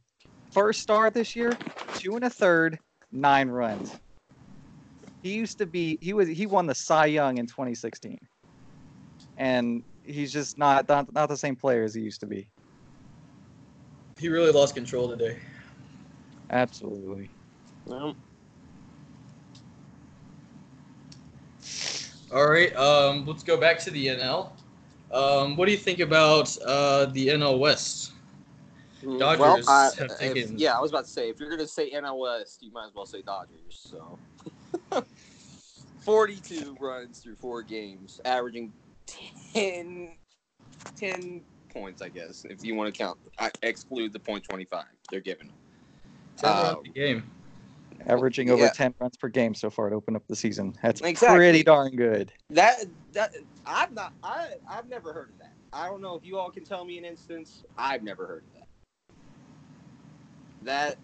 First 0.50 0.80
start 0.80 1.14
this 1.14 1.36
year, 1.36 1.56
two 1.98 2.16
and 2.16 2.24
a 2.24 2.30
third, 2.30 2.78
nine 3.12 3.48
runs. 3.48 3.94
He 5.22 5.34
used 5.34 5.58
to 5.58 5.66
be 5.66 5.98
he 6.00 6.12
was 6.12 6.28
he 6.28 6.46
won 6.46 6.66
the 6.66 6.74
Cy 6.74 7.06
Young 7.06 7.38
in 7.38 7.46
2016. 7.46 8.18
And 9.36 9.82
he's 10.04 10.32
just 10.32 10.58
not 10.58 10.88
not, 10.88 11.12
not 11.12 11.28
the 11.28 11.36
same 11.36 11.56
player 11.56 11.82
as 11.84 11.94
he 11.94 12.02
used 12.02 12.20
to 12.20 12.26
be. 12.26 12.48
He 14.18 14.28
really 14.28 14.52
lost 14.52 14.74
control 14.74 15.08
today. 15.08 15.38
Absolutely. 16.50 17.30
No. 17.86 18.16
All 22.32 22.48
right, 22.48 22.74
um, 22.76 23.24
let's 23.26 23.42
go 23.42 23.56
back 23.56 23.78
to 23.80 23.90
the 23.90 24.08
NL. 24.08 24.50
Um, 25.10 25.56
what 25.56 25.64
do 25.64 25.72
you 25.72 25.78
think 25.78 26.00
about 26.00 26.54
uh, 26.66 27.06
the 27.06 27.28
NL 27.28 27.58
West? 27.58 28.12
Dodgers 29.18 29.38
well, 29.38 29.62
I, 29.66 29.90
have 30.20 30.36
if- 30.36 30.50
yeah, 30.50 30.76
I 30.76 30.80
was 30.80 30.90
about 30.90 31.04
to 31.04 31.10
say 31.10 31.30
if 31.30 31.40
you're 31.40 31.48
gonna 31.48 31.66
say 31.66 31.90
NL 31.90 32.18
West, 32.18 32.62
you 32.62 32.70
might 32.72 32.86
as 32.86 32.94
well 32.94 33.06
say 33.06 33.22
Dodgers. 33.22 33.56
So, 33.70 34.18
42 36.00 36.76
runs 36.80 37.20
through 37.20 37.36
four 37.36 37.62
games, 37.62 38.20
averaging 38.24 38.72
10, 39.52 40.12
10 40.96 41.42
points, 41.72 42.02
I 42.02 42.08
guess, 42.08 42.44
if 42.48 42.64
you 42.64 42.74
want 42.74 42.92
to 42.92 42.98
count. 42.98 43.18
I 43.38 43.50
exclude 43.62 44.12
the 44.12 44.18
point 44.20 44.44
25 44.44 44.84
they're 45.10 45.20
giving. 45.20 45.52
Ten 46.36 46.50
Uh, 46.50 46.74
runs 46.74 46.86
a 46.86 46.90
game. 46.90 47.30
Averaging 48.06 48.50
over 48.50 48.64
Yeah. 48.64 48.70
10 48.70 48.94
runs 49.00 49.16
per 49.16 49.28
game 49.28 49.54
so 49.54 49.70
far 49.70 49.90
to 49.90 49.96
open 49.96 50.14
up 50.14 50.26
the 50.28 50.36
season. 50.36 50.74
That's 50.82 51.00
Exactly. 51.00 51.36
pretty 51.38 51.62
darn 51.62 51.96
good. 51.96 52.32
That 52.50 52.84
that 53.12 53.34
I've 53.66 53.92
not 53.92 54.14
I 54.22 54.54
I've 54.68 54.88
never 54.88 55.12
heard 55.12 55.30
of 55.30 55.38
that. 55.38 55.52
I 55.72 55.86
don't 55.88 56.00
know 56.00 56.14
if 56.14 56.24
you 56.24 56.38
all 56.38 56.50
can 56.50 56.64
tell 56.64 56.84
me 56.84 56.96
an 56.96 57.04
instance. 57.04 57.64
I've 57.76 58.02
never 58.02 58.26
heard 58.26 58.44
of 58.44 58.52
that. 58.54 58.68
That 60.62 60.98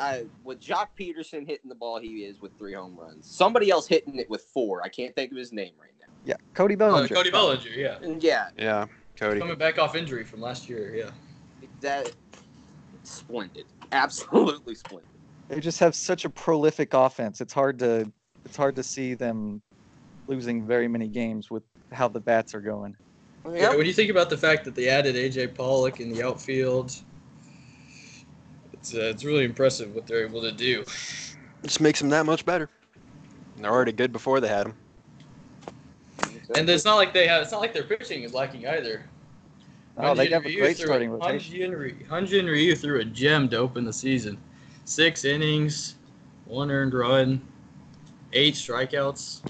I 0.00 0.24
with 0.44 0.60
Joc 0.60 0.88
Pederson 0.98 1.46
hitting 1.46 1.68
the 1.68 1.74
ball, 1.74 2.00
he 2.00 2.24
is 2.24 2.40
with 2.40 2.56
three 2.58 2.72
home 2.72 2.96
runs. 2.98 3.26
Somebody 3.30 3.70
else 3.70 3.86
hitting 3.86 4.16
it 4.16 4.28
with 4.30 4.42
four. 4.42 4.82
I 4.82 4.88
can't 4.88 5.14
think 5.14 5.30
of 5.30 5.36
his 5.36 5.52
name 5.52 5.72
right 5.80 5.92
now. 6.00 6.06
Yeah, 6.24 6.36
Cody 6.54 6.74
Uh, 6.74 6.78
Bellinger. 6.78 7.14
Cody 7.14 7.30
Bellinger, 7.30 7.68
yeah. 7.70 7.98
Yeah, 8.18 8.48
Yeah, 8.56 8.86
Cody. 9.16 9.38
Coming 9.38 9.58
back 9.58 9.78
off 9.78 9.94
injury 9.94 10.24
from 10.24 10.40
last 10.40 10.68
year, 10.68 10.94
yeah. 10.94 11.10
that 11.82 12.12
splendid, 13.02 13.66
absolutely 13.92 14.74
splendid. 14.74 15.08
they 15.48 15.60
just 15.60 15.78
have 15.80 15.94
such 15.94 16.24
a 16.24 16.30
prolific 16.30 16.94
offense. 16.94 17.40
It's 17.40 17.52
hard 17.52 17.78
to 17.80 18.10
it's 18.46 18.56
hard 18.56 18.76
to 18.76 18.82
see 18.82 19.14
them 19.14 19.60
losing 20.26 20.66
very 20.66 20.88
many 20.88 21.08
games 21.08 21.50
with 21.50 21.62
how 21.92 22.08
the 22.08 22.20
bats 22.20 22.54
are 22.54 22.60
going. 22.60 22.96
Yeah, 23.50 23.74
when 23.74 23.86
you 23.86 23.92
think 23.92 24.10
about 24.10 24.30
the 24.30 24.36
fact 24.36 24.64
that 24.64 24.74
they 24.74 24.88
added 24.88 25.14
AJ 25.14 25.54
Pollock 25.54 26.00
in 26.00 26.12
the 26.12 26.22
outfield, 26.22 26.94
it's 28.80 28.94
uh, 28.94 29.00
it's 29.02 29.24
really 29.24 29.44
impressive 29.44 29.94
what 29.94 30.06
they're 30.06 30.24
able 30.24 30.40
to 30.40 30.52
do. 30.52 30.84
Just 31.62 31.80
makes 31.80 32.00
them 32.00 32.08
that 32.10 32.24
much 32.26 32.44
better. 32.44 32.68
They're 33.58 33.70
already 33.70 33.92
good 33.92 34.12
before 34.12 34.40
they 34.40 34.48
had 34.48 34.66
him. 34.66 34.74
And 36.56 36.68
it's 36.68 36.84
not 36.84 36.96
like 36.96 37.12
they 37.12 37.26
have. 37.26 37.42
It's 37.42 37.52
not 37.52 37.60
like 37.60 37.72
their 37.72 37.84
pitching 37.84 38.22
is 38.22 38.32
lacking 38.34 38.66
either. 38.66 39.04
Oh, 39.98 40.14
they 40.14 40.28
Hyunjin 40.28 40.32
have 40.32 40.44
a 40.44 40.48
Ryu 40.48 40.58
great 40.60 40.76
threw 40.76 40.86
starting 40.86 41.10
rotation. 41.10 41.72
Hyunjin 42.08 42.46
Ryu- 42.46 42.50
Ryu 42.50 42.74
threw 42.76 43.00
a 43.00 43.04
gem 43.04 43.48
to 43.50 43.58
open 43.58 43.84
the 43.84 43.92
season. 43.92 44.38
Six 44.86 45.24
innings, 45.24 45.96
one 46.46 46.70
earned 46.70 46.94
run, 46.94 47.40
eight 48.32 48.54
strikeouts. 48.54 49.42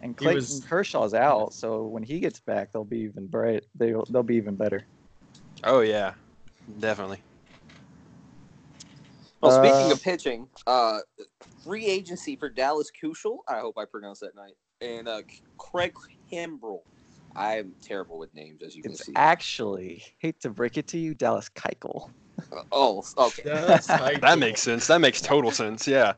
And 0.00 0.12
He 0.12 0.24
Clayton 0.24 0.36
was- 0.36 0.64
Kershaw's 0.66 1.14
out, 1.14 1.52
so 1.52 1.82
when 1.82 2.02
he 2.02 2.18
gets 2.18 2.40
back, 2.40 2.72
they'll 2.72 2.84
be 2.84 3.00
even 3.00 3.26
bright. 3.26 3.64
They'll 3.74 4.04
they'll 4.10 4.22
be 4.22 4.36
even 4.36 4.54
better. 4.56 4.84
Oh 5.64 5.80
yeah, 5.80 6.14
definitely. 6.80 7.20
Well, 9.44 9.52
speaking 9.64 9.90
Uh, 9.90 9.94
of 9.94 10.02
pitching, 10.02 10.48
uh, 10.66 11.00
free 11.62 11.86
agency 11.86 12.36
for 12.36 12.48
Dallas 12.48 12.90
Kushel. 12.90 13.38
I 13.48 13.60
hope 13.60 13.76
I 13.78 13.84
pronounced 13.84 14.22
that 14.22 14.34
right. 14.34 14.54
And 14.80 15.06
uh, 15.08 15.22
Craig 15.58 15.92
Kimbrel. 16.32 16.80
I'm 17.36 17.74
terrible 17.82 18.18
with 18.18 18.32
names, 18.32 18.62
as 18.62 18.76
you 18.76 18.82
can 18.82 18.92
It's 18.92 19.06
see. 19.06 19.12
actually 19.16 20.04
hate 20.18 20.40
to 20.42 20.50
break 20.50 20.76
it 20.78 20.86
to 20.88 20.98
you, 20.98 21.14
Dallas 21.14 21.48
Keuchel. 21.48 22.10
Uh, 22.52 22.62
oh, 22.70 23.04
okay. 23.18 23.42
That 24.20 24.36
makes 24.38 24.62
sense. 24.62 24.86
That 24.86 25.00
makes 25.00 25.20
total 25.20 25.50
sense. 25.50 25.86
Yeah, 25.88 26.14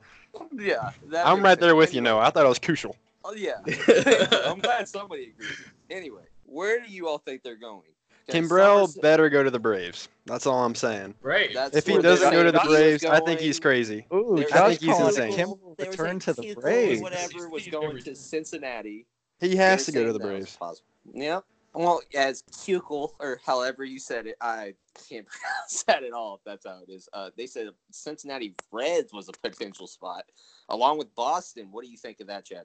Yeah, 0.52 0.90
that 1.08 1.26
I'm 1.26 1.38
makes 1.38 1.44
right 1.44 1.58
there 1.60 1.70
sense. 1.70 1.78
with 1.78 1.94
you. 1.94 2.00
Anyway, 2.00 2.16
No, 2.16 2.18
I 2.20 2.30
thought 2.30 2.44
it 2.44 2.48
was 2.48 2.58
crucial. 2.58 2.96
Oh 3.24 3.34
yeah, 3.34 3.56
I'm 4.46 4.60
glad 4.60 4.86
somebody 4.88 5.32
agrees. 5.34 5.58
Anyway, 5.90 6.22
where 6.44 6.80
do 6.80 6.92
you 6.92 7.08
all 7.08 7.18
think 7.18 7.42
they're 7.42 7.56
going? 7.56 7.82
'Cause 8.28 8.40
Kimbrel 8.40 9.00
better 9.00 9.28
go 9.28 9.42
to 9.42 9.50
the 9.50 9.58
Braves. 9.58 10.08
That's 10.24 10.46
all 10.46 10.64
I'm 10.64 10.74
saying. 10.74 11.14
Right. 11.20 11.50
that's 11.54 11.76
If 11.76 11.86
he 11.86 11.96
doesn't 11.98 12.32
go 12.32 12.42
to 12.42 12.50
the 12.50 12.58
saying 12.58 12.70
he 12.70 12.74
Braves, 12.74 13.04
I 13.04 13.20
think 13.20 13.40
he's 13.40 13.60
crazy. 13.60 14.06
Ooh, 14.12 14.42
Josh 14.42 14.52
I 14.52 14.68
think 14.68 14.80
he's 14.80 14.98
insane. 14.98 15.32
Kim 15.34 15.54
There 15.76 15.90
return 15.90 16.18
to 16.20 16.32
the 16.32 16.54
Braves. 16.54 17.02
Whatever 17.02 17.48
was 17.48 17.66
going 17.68 18.02
to 18.02 18.16
Cincinnati. 18.16 19.06
He 19.38 19.54
has 19.56 19.86
to 19.86 19.92
go 19.92 20.04
to 20.04 20.12
the 20.12 20.18
Braves. 20.18 20.56
possible. 20.56 20.88
Yeah. 21.12 21.40
Well, 21.72 22.00
as 22.14 22.42
Kukel 22.50 23.12
or 23.20 23.38
however 23.44 23.84
you 23.84 23.98
said 23.98 24.26
it, 24.26 24.36
I 24.40 24.74
can't 25.08 25.26
pronounce 25.28 25.82
that 25.84 26.02
at 26.02 26.12
all. 26.12 26.36
If 26.36 26.40
that's 26.44 26.66
how 26.66 26.80
it 26.82 26.90
is. 26.90 27.08
Uh, 27.12 27.30
they 27.36 27.46
said 27.46 27.68
Cincinnati 27.92 28.54
Reds 28.72 29.12
was 29.12 29.28
a 29.28 29.32
potential 29.32 29.86
spot, 29.86 30.24
along 30.70 30.98
with 30.98 31.14
Boston. 31.14 31.68
What 31.70 31.84
do 31.84 31.90
you 31.90 31.98
think 31.98 32.20
of 32.20 32.26
that, 32.28 32.46
Chad? 32.46 32.64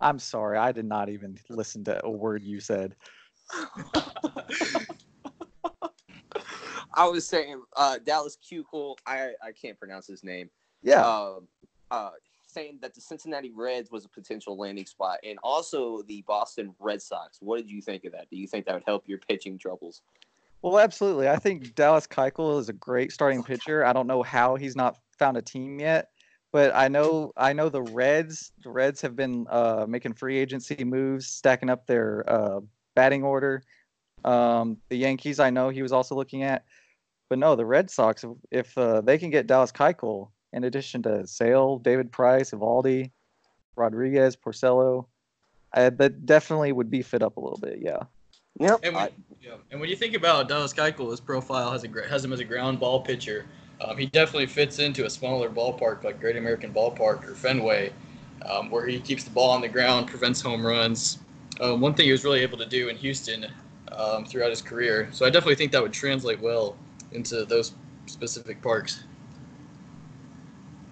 I'm 0.00 0.18
sorry, 0.18 0.56
I 0.56 0.72
did 0.72 0.86
not 0.86 1.10
even 1.10 1.38
listen 1.50 1.84
to 1.84 2.02
a 2.06 2.10
word 2.10 2.42
you 2.42 2.60
said. 2.60 2.94
I 6.94 7.06
was 7.06 7.26
saying 7.26 7.62
uh, 7.76 7.98
Dallas 8.04 8.36
Kukel. 8.36 8.96
I 9.06 9.32
I 9.42 9.52
can't 9.52 9.78
pronounce 9.78 10.06
his 10.06 10.24
name. 10.24 10.50
Yeah, 10.82 11.04
uh, 11.04 11.40
uh, 11.90 12.10
saying 12.46 12.78
that 12.82 12.94
the 12.94 13.00
Cincinnati 13.00 13.52
Reds 13.54 13.90
was 13.90 14.04
a 14.04 14.08
potential 14.08 14.56
landing 14.56 14.86
spot, 14.86 15.18
and 15.24 15.38
also 15.42 16.02
the 16.02 16.22
Boston 16.26 16.74
Red 16.78 17.02
Sox. 17.02 17.38
What 17.40 17.58
did 17.58 17.70
you 17.70 17.80
think 17.80 18.04
of 18.04 18.12
that? 18.12 18.28
Do 18.30 18.36
you 18.36 18.46
think 18.46 18.66
that 18.66 18.74
would 18.74 18.84
help 18.86 19.04
your 19.06 19.18
pitching 19.18 19.58
troubles? 19.58 20.02
well, 20.62 20.78
absolutely. 20.78 21.28
I 21.28 21.36
think 21.36 21.74
Dallas 21.74 22.06
Keuchel 22.06 22.60
is 22.60 22.68
a 22.68 22.74
great 22.74 23.12
starting 23.12 23.42
pitcher. 23.42 23.84
I 23.84 23.92
don't 23.92 24.06
know 24.06 24.22
how 24.22 24.56
he's 24.56 24.76
not 24.76 24.98
found 25.18 25.36
a 25.36 25.42
team 25.42 25.80
yet, 25.80 26.08
but 26.52 26.74
I 26.74 26.88
know 26.88 27.32
I 27.36 27.52
know 27.52 27.68
the 27.68 27.82
Reds. 27.82 28.52
The 28.62 28.70
Reds 28.70 29.00
have 29.00 29.16
been 29.16 29.46
uh, 29.48 29.86
making 29.88 30.14
free 30.14 30.38
agency 30.38 30.84
moves, 30.84 31.28
stacking 31.28 31.70
up 31.70 31.86
their 31.86 32.24
uh, 32.28 32.60
batting 32.94 33.22
order. 33.22 33.62
Um, 34.24 34.76
the 34.88 34.96
Yankees, 34.96 35.40
I 35.40 35.50
know 35.50 35.68
he 35.68 35.82
was 35.82 35.92
also 35.92 36.14
looking 36.14 36.42
at. 36.42 36.64
But 37.28 37.38
no, 37.38 37.54
the 37.54 37.64
Red 37.64 37.90
Sox, 37.90 38.24
if- 38.24 38.36
if 38.50 38.78
uh, 38.78 39.00
they 39.02 39.16
can 39.18 39.30
get 39.30 39.46
Dallas 39.46 39.72
Keuchel, 39.72 40.30
in 40.52 40.64
addition 40.64 41.02
to 41.04 41.26
Sale, 41.26 41.78
David 41.78 42.10
Price, 42.10 42.50
Eovaldi, 42.50 43.12
Rodriguez, 43.76 44.36
Porcello, 44.36 45.06
I, 45.72 45.90
that 45.90 46.26
definitely 46.26 46.72
would 46.72 46.90
beef 46.90 47.14
it 47.14 47.22
up 47.22 47.36
a 47.36 47.40
little 47.40 47.58
bit. 47.58 47.78
Yeah. 47.80 48.02
Yep. 48.58 48.80
And 48.82 48.96
when, 48.96 49.08
yeah, 49.40 49.54
and 49.70 49.80
when 49.80 49.88
you 49.88 49.94
think 49.94 50.14
about 50.14 50.48
Dallas 50.48 50.74
Keuchel, 50.74 51.10
his 51.10 51.20
profile 51.20 51.70
has 51.70 51.84
a 51.84 52.08
has 52.08 52.24
him 52.24 52.32
as 52.32 52.40
a 52.40 52.44
ground 52.44 52.80
ball 52.80 53.00
pitcher. 53.00 53.46
Um, 53.80 53.96
he 53.96 54.06
definitely 54.06 54.48
fits 54.48 54.80
into 54.80 55.06
a 55.06 55.10
smaller 55.10 55.48
ballpark 55.48 56.02
like 56.02 56.20
Great 56.20 56.36
American 56.36 56.74
Ballpark 56.74 57.26
or 57.26 57.34
Fenway, 57.34 57.92
um, 58.44 58.70
where 58.70 58.86
he 58.86 59.00
keeps 59.00 59.24
the 59.24 59.30
ball 59.30 59.50
on 59.50 59.60
the 59.60 59.68
ground, 59.68 60.08
prevents 60.08 60.40
home 60.40 60.66
runs. 60.66 61.20
Um, 61.60 61.80
one 61.80 61.94
thing 61.94 62.06
he 62.06 62.12
was 62.12 62.24
really 62.24 62.40
able 62.40 62.58
to 62.58 62.66
do 62.66 62.88
in 62.88 62.96
Houston 62.96 63.46
um, 63.92 64.24
throughout 64.24 64.50
his 64.50 64.62
career. 64.62 65.08
So 65.12 65.26
I 65.26 65.30
definitely 65.30 65.56
think 65.56 65.72
that 65.72 65.82
would 65.82 65.92
translate 65.92 66.40
well 66.40 66.76
into 67.12 67.44
those 67.44 67.74
specific 68.06 68.62
parks. 68.62 69.04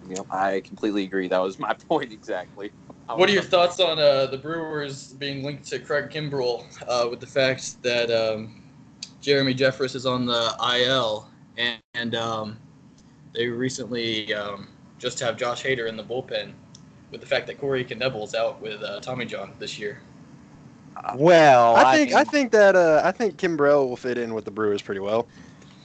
Yep. 0.09 0.26
I 0.31 0.61
completely 0.61 1.04
agree. 1.04 1.28
That 1.28 1.38
was 1.38 1.59
my 1.59 1.72
point 1.88 2.12
exactly. 2.12 2.70
What 3.07 3.31
are 3.31 3.33
your 3.33 3.42
thoughts 3.42 3.81
on 3.81 3.98
uh, 3.98 4.26
the 4.26 4.37
Brewers 4.37 5.14
being 5.14 5.42
linked 5.42 5.64
to 5.68 5.78
Craig 5.78 6.11
Kimbrel 6.11 6.64
uh, 6.87 7.09
with 7.09 7.20
the 7.20 7.26
fact 7.26 7.83
that 7.83 8.11
um, 8.11 8.62
Jeremy 9.22 9.54
Jeffress 9.54 9.94
is 9.94 10.04
on 10.04 10.26
the 10.26 10.54
IL 10.78 11.28
and, 11.57 11.81
and 11.94 12.14
um, 12.14 12.59
they 13.35 13.46
recently 13.46 14.35
um, 14.35 14.68
just 14.98 15.18
have 15.20 15.38
Josh 15.38 15.64
Hader 15.64 15.88
in 15.88 15.96
the 15.96 16.04
bullpen 16.04 16.52
with 17.11 17.22
the 17.22 17.26
fact 17.26 17.46
that 17.46 17.59
Corey 17.59 17.85
Knebel 17.85 18.24
is 18.24 18.35
out 18.35 18.61
with 18.61 18.83
uh, 18.83 19.00
Tommy 19.00 19.24
John 19.24 19.52
this 19.59 19.78
year? 19.78 20.02
Well, 21.14 21.76
I 21.76 21.96
think 21.96 22.12
I 22.12 22.18
mean, 22.18 22.26
think 22.26 22.52
that 22.52 22.76
uh, 22.76 23.02
I 23.04 23.12
think 23.12 23.37
Kimbrel 23.37 23.88
will 23.88 23.96
fit 23.96 24.18
in 24.18 24.34
with 24.34 24.44
the 24.44 24.50
Brewers 24.50 24.82
pretty 24.82 25.00
well. 25.00 25.28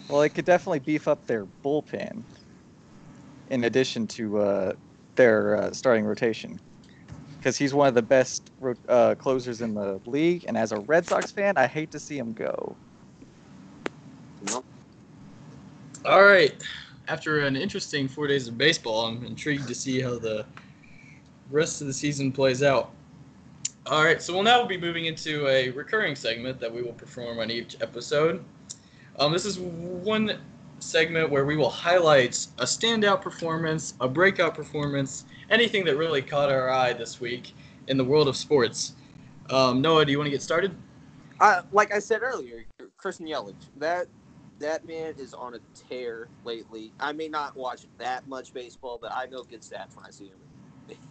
well, 0.10 0.22
it 0.22 0.30
could 0.30 0.46
definitely 0.46 0.80
beef 0.80 1.08
up 1.08 1.26
their 1.28 1.48
bullpen, 1.64 2.24
in 3.50 3.64
addition 3.64 4.08
to 4.08 4.40
uh, 4.40 4.74
their 5.16 5.58
uh, 5.58 5.72
starting 5.72 6.06
rotation, 6.06 6.60
because 7.38 7.58
he's 7.58 7.74
one 7.74 7.88
of 7.88 7.94
the 7.94 8.02
best 8.02 8.52
ro- 8.60 8.74
uh, 8.90 9.16
closers 9.16 9.62
in 9.62 9.74
the 9.74 10.02
league. 10.06 10.46
And 10.48 10.58
as 10.58 10.72
a 10.72 10.80
Red 10.80 11.06
Sox 11.06 11.32
fan, 11.32 11.54
I 11.58 11.68
hate 11.68 11.92
to 11.92 12.00
see 12.00 12.18
him 12.18 12.34
go. 12.34 12.76
Nope. 14.50 14.66
All 16.06 16.24
right. 16.24 16.54
After 17.08 17.40
an 17.42 17.56
interesting 17.56 18.08
four 18.08 18.28
days 18.28 18.48
of 18.48 18.58
baseball, 18.58 19.06
I'm 19.06 19.26
intrigued 19.26 19.68
to 19.68 19.76
see 19.76 20.02
how 20.02 20.18
the 20.18 20.46
rest 21.50 21.82
of 21.82 21.88
the 21.88 21.94
season 21.94 22.32
plays 22.32 22.64
out. 22.64 22.92
All 23.88 24.02
right, 24.02 24.22
so 24.22 24.34
we'll 24.34 24.44
now 24.44 24.66
be 24.66 24.78
moving 24.78 25.08
into 25.08 25.46
a 25.50 25.70
recurring 25.72 26.16
segment 26.16 26.58
that 26.62 26.74
we 26.74 26.82
will 26.82 26.94
perform 26.94 27.40
on 27.40 27.52
each 27.52 27.76
episode. 27.82 28.42
Um, 29.20 29.34
this 29.34 29.44
is 29.44 29.60
one 29.60 30.40
segment 30.80 31.30
where 31.30 31.46
we 31.46 31.58
will 31.58 31.70
highlight 31.70 32.48
a 32.60 32.64
standout 32.64 33.22
performance, 33.22 33.96
a 34.00 34.08
breakout 34.08 34.56
performance, 34.56 35.26
anything 35.50 35.84
that 35.84 35.98
really 35.98 36.22
caught 36.22 36.50
our 36.50 36.70
eye 36.70 36.94
this 36.94 37.20
week 37.20 37.54
in 37.90 37.98
the 37.98 38.06
world 38.06 38.30
of 38.30 38.38
sports. 38.38 38.94
Um, 39.50 39.82
Noah, 39.82 40.06
do 40.06 40.14
you 40.14 40.18
want 40.18 40.28
to 40.28 40.32
get 40.32 40.42
started? 40.42 40.74
I, 41.42 41.62
like 41.74 41.94
I 41.94 42.00
said 42.00 42.22
earlier, 42.24 42.64
Christian 42.96 43.28
Yelich, 43.28 43.56
that 43.80 44.08
that 44.60 44.88
man 44.88 45.16
is 45.18 45.34
on 45.34 45.56
a 45.56 45.60
tear 45.90 46.30
lately. 46.46 46.94
I 47.02 47.12
may 47.12 47.28
not 47.28 47.58
watch 47.58 47.82
that 47.98 48.30
much 48.30 48.54
baseball, 48.54 48.98
but 49.02 49.12
I 49.12 49.26
know 49.26 49.44
good 49.44 49.62
stats 49.62 49.98
when 49.98 50.06
I 50.06 50.10
see 50.10 50.28
him. 50.28 50.38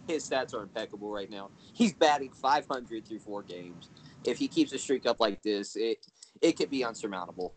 His 0.07 0.27
stats 0.29 0.53
are 0.53 0.61
impeccable 0.61 1.09
right 1.09 1.29
now. 1.29 1.49
He's 1.73 1.93
batting 1.93 2.31
500 2.31 3.07
through 3.07 3.19
four 3.19 3.43
games. 3.43 3.89
If 4.25 4.37
he 4.37 4.47
keeps 4.47 4.73
a 4.73 4.77
streak 4.77 5.05
up 5.05 5.19
like 5.19 5.41
this, 5.41 5.75
it 5.75 6.05
it 6.41 6.53
could 6.53 6.69
be 6.69 6.83
unsurmountable. 6.83 7.53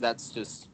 That's 0.00 0.30
just 0.30 0.68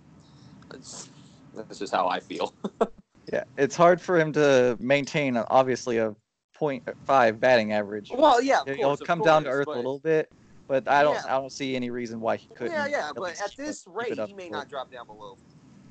that's, 0.71 1.11
that's 1.55 1.79
just 1.79 1.93
how 1.93 2.09
I 2.09 2.21
feel. 2.21 2.55
Yeah, 3.33 3.45
it's 3.57 3.77
hard 3.77 4.01
for 4.01 4.19
him 4.19 4.33
to 4.33 4.77
maintain 4.81 5.37
obviously 5.37 5.99
a 5.99 6.15
.5 6.61 7.41
batting 7.41 7.73
average. 7.73 8.11
Well, 8.13 8.43
yeah, 8.43 8.61
He'll 8.67 8.89
course, 8.89 9.01
of 9.01 9.07
come 9.07 9.23
down 9.23 9.45
to 9.45 9.51
earth 9.51 9.67
but- 9.67 9.75
a 9.75 9.77
little 9.77 10.01
bit, 10.01 10.33
but 10.67 10.89
I 10.89 11.03
don't 11.03 11.15
Yeah. 11.15 11.23
I 11.27 11.39
don't 11.39 11.53
see 11.53 11.77
any 11.77 11.91
reason 11.91 12.21
why 12.21 12.37
he 12.37 12.49
couldn't. 12.55 12.73
Yeah, 12.73 12.87
yeah, 12.87 13.13
but 13.15 13.41
at 13.41 13.55
this 13.57 13.87
rate, 13.87 14.19
he 14.19 14.33
may 14.35 14.49
not 14.51 14.69
drop 14.69 14.91
down 14.91 15.07
below 15.07 15.39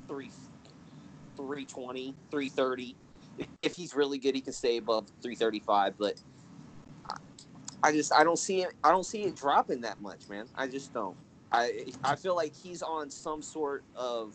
three, 0.06 0.30
320, 1.36 2.14
330. 2.30 2.96
If- 3.62 3.76
he's 3.76 3.94
really 3.94 4.18
good, 4.18 4.34
he 4.34 4.40
can 4.40 4.52
stay 4.52 4.76
above 4.78 5.08
335. 5.22 5.94
But 5.98 6.20
I- 7.08 7.16
I 7.82 7.92
just 7.92 8.12
I 8.12 8.24
don't 8.24 8.38
see 8.38 8.62
it. 8.62 8.72
I 8.84 8.90
don't 8.90 9.04
see 9.04 9.24
it 9.24 9.36
dropping 9.36 9.80
that 9.82 10.00
much, 10.00 10.28
man. 10.28 10.46
I 10.54 10.66
just 10.66 10.92
don't. 10.92 11.16
I 11.52 11.86
I 12.04 12.16
feel 12.16 12.36
like 12.36 12.54
he's 12.54 12.82
on 12.82 13.10
some 13.10 13.42
sort 13.42 13.84
of 13.96 14.34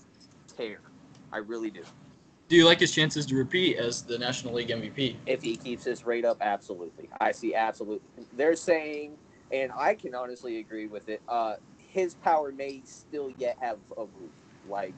tear. 0.56 0.82
I 1.32 1.38
really 1.38 1.70
do. 1.72 1.84
Do 2.48 2.56
you 2.56 2.66
like 2.66 2.80
his 2.80 2.92
chances 2.94 3.26
to 3.28 3.36
repeat 3.36 3.78
as 3.78 4.04
the 4.04 4.18
National 4.20 4.54
League 4.54 4.70
MVP? 4.70 5.16
If 5.26 5.42
he 5.42 5.58
keeps 5.58 5.84
his 5.84 6.06
rate 6.06 6.26
up, 6.26 6.38
absolutely. 6.42 7.10
I 7.20 7.32
see 7.32 7.56
absolutely. 7.56 8.08
They're 8.34 8.56
saying, 8.56 9.18
and 9.52 9.72
I 9.76 9.96
can 9.96 10.14
honestly 10.14 10.60
agree 10.60 10.86
with 10.86 11.10
it. 11.10 11.22
Uh, 11.28 11.56
his 11.78 12.14
power 12.16 12.52
may 12.52 12.84
still 12.86 13.32
yet 13.38 13.58
have 13.60 13.80
a 13.98 14.02
roof. 14.02 14.32
Like 14.68 14.94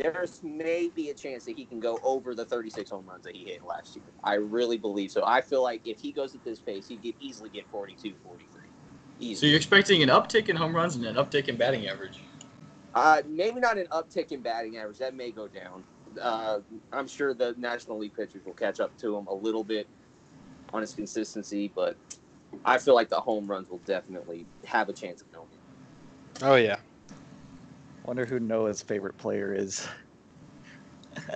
there's 0.00 0.42
maybe 0.42 1.10
a 1.10 1.14
chance 1.14 1.44
that 1.44 1.56
he 1.56 1.64
can 1.64 1.78
go 1.78 1.98
over 2.02 2.34
the 2.34 2.44
36 2.44 2.90
home 2.90 3.06
runs 3.06 3.24
that 3.24 3.36
he 3.36 3.44
hit 3.44 3.64
last 3.64 3.94
year. 3.96 4.04
I 4.24 4.34
really 4.34 4.78
believe 4.78 5.10
so. 5.10 5.22
I 5.26 5.40
feel 5.40 5.62
like 5.62 5.82
if 5.86 6.00
he 6.00 6.10
goes 6.12 6.34
at 6.34 6.42
this 6.44 6.58
pace, 6.58 6.88
he 6.88 6.96
could 6.96 7.14
easily 7.20 7.50
get 7.50 7.68
42, 7.70 8.14
43. 8.24 9.34
So 9.34 9.44
you're 9.44 9.56
expecting 9.56 10.02
an 10.02 10.08
uptick 10.08 10.48
in 10.48 10.56
home 10.56 10.74
runs 10.74 10.96
and 10.96 11.04
an 11.04 11.16
uptick 11.16 11.48
in 11.48 11.56
batting 11.56 11.86
average. 11.86 12.20
Uh, 12.94 13.20
maybe 13.28 13.60
not 13.60 13.76
an 13.76 13.86
uptick 13.92 14.32
in 14.32 14.40
batting 14.40 14.78
average. 14.78 14.98
That 14.98 15.14
may 15.14 15.30
go 15.30 15.46
down. 15.46 15.84
Uh, 16.20 16.60
I'm 16.92 17.06
sure 17.06 17.34
the 17.34 17.54
National 17.58 17.98
League 17.98 18.14
pitchers 18.14 18.44
will 18.46 18.54
catch 18.54 18.80
up 18.80 18.96
to 18.98 19.16
him 19.16 19.26
a 19.26 19.34
little 19.34 19.62
bit 19.62 19.86
on 20.72 20.80
his 20.80 20.94
consistency, 20.94 21.70
but 21.74 21.96
I 22.64 22.78
feel 22.78 22.94
like 22.94 23.10
the 23.10 23.20
home 23.20 23.46
runs 23.46 23.68
will 23.68 23.82
definitely 23.84 24.46
have 24.64 24.88
a 24.88 24.92
chance 24.92 25.20
of 25.20 25.30
going. 25.30 25.46
Oh 26.42 26.54
yeah. 26.56 26.78
I 28.10 28.12
wonder 28.12 28.26
who 28.26 28.40
Noah's 28.40 28.82
favorite 28.82 29.16
player 29.18 29.54
is. 29.54 29.86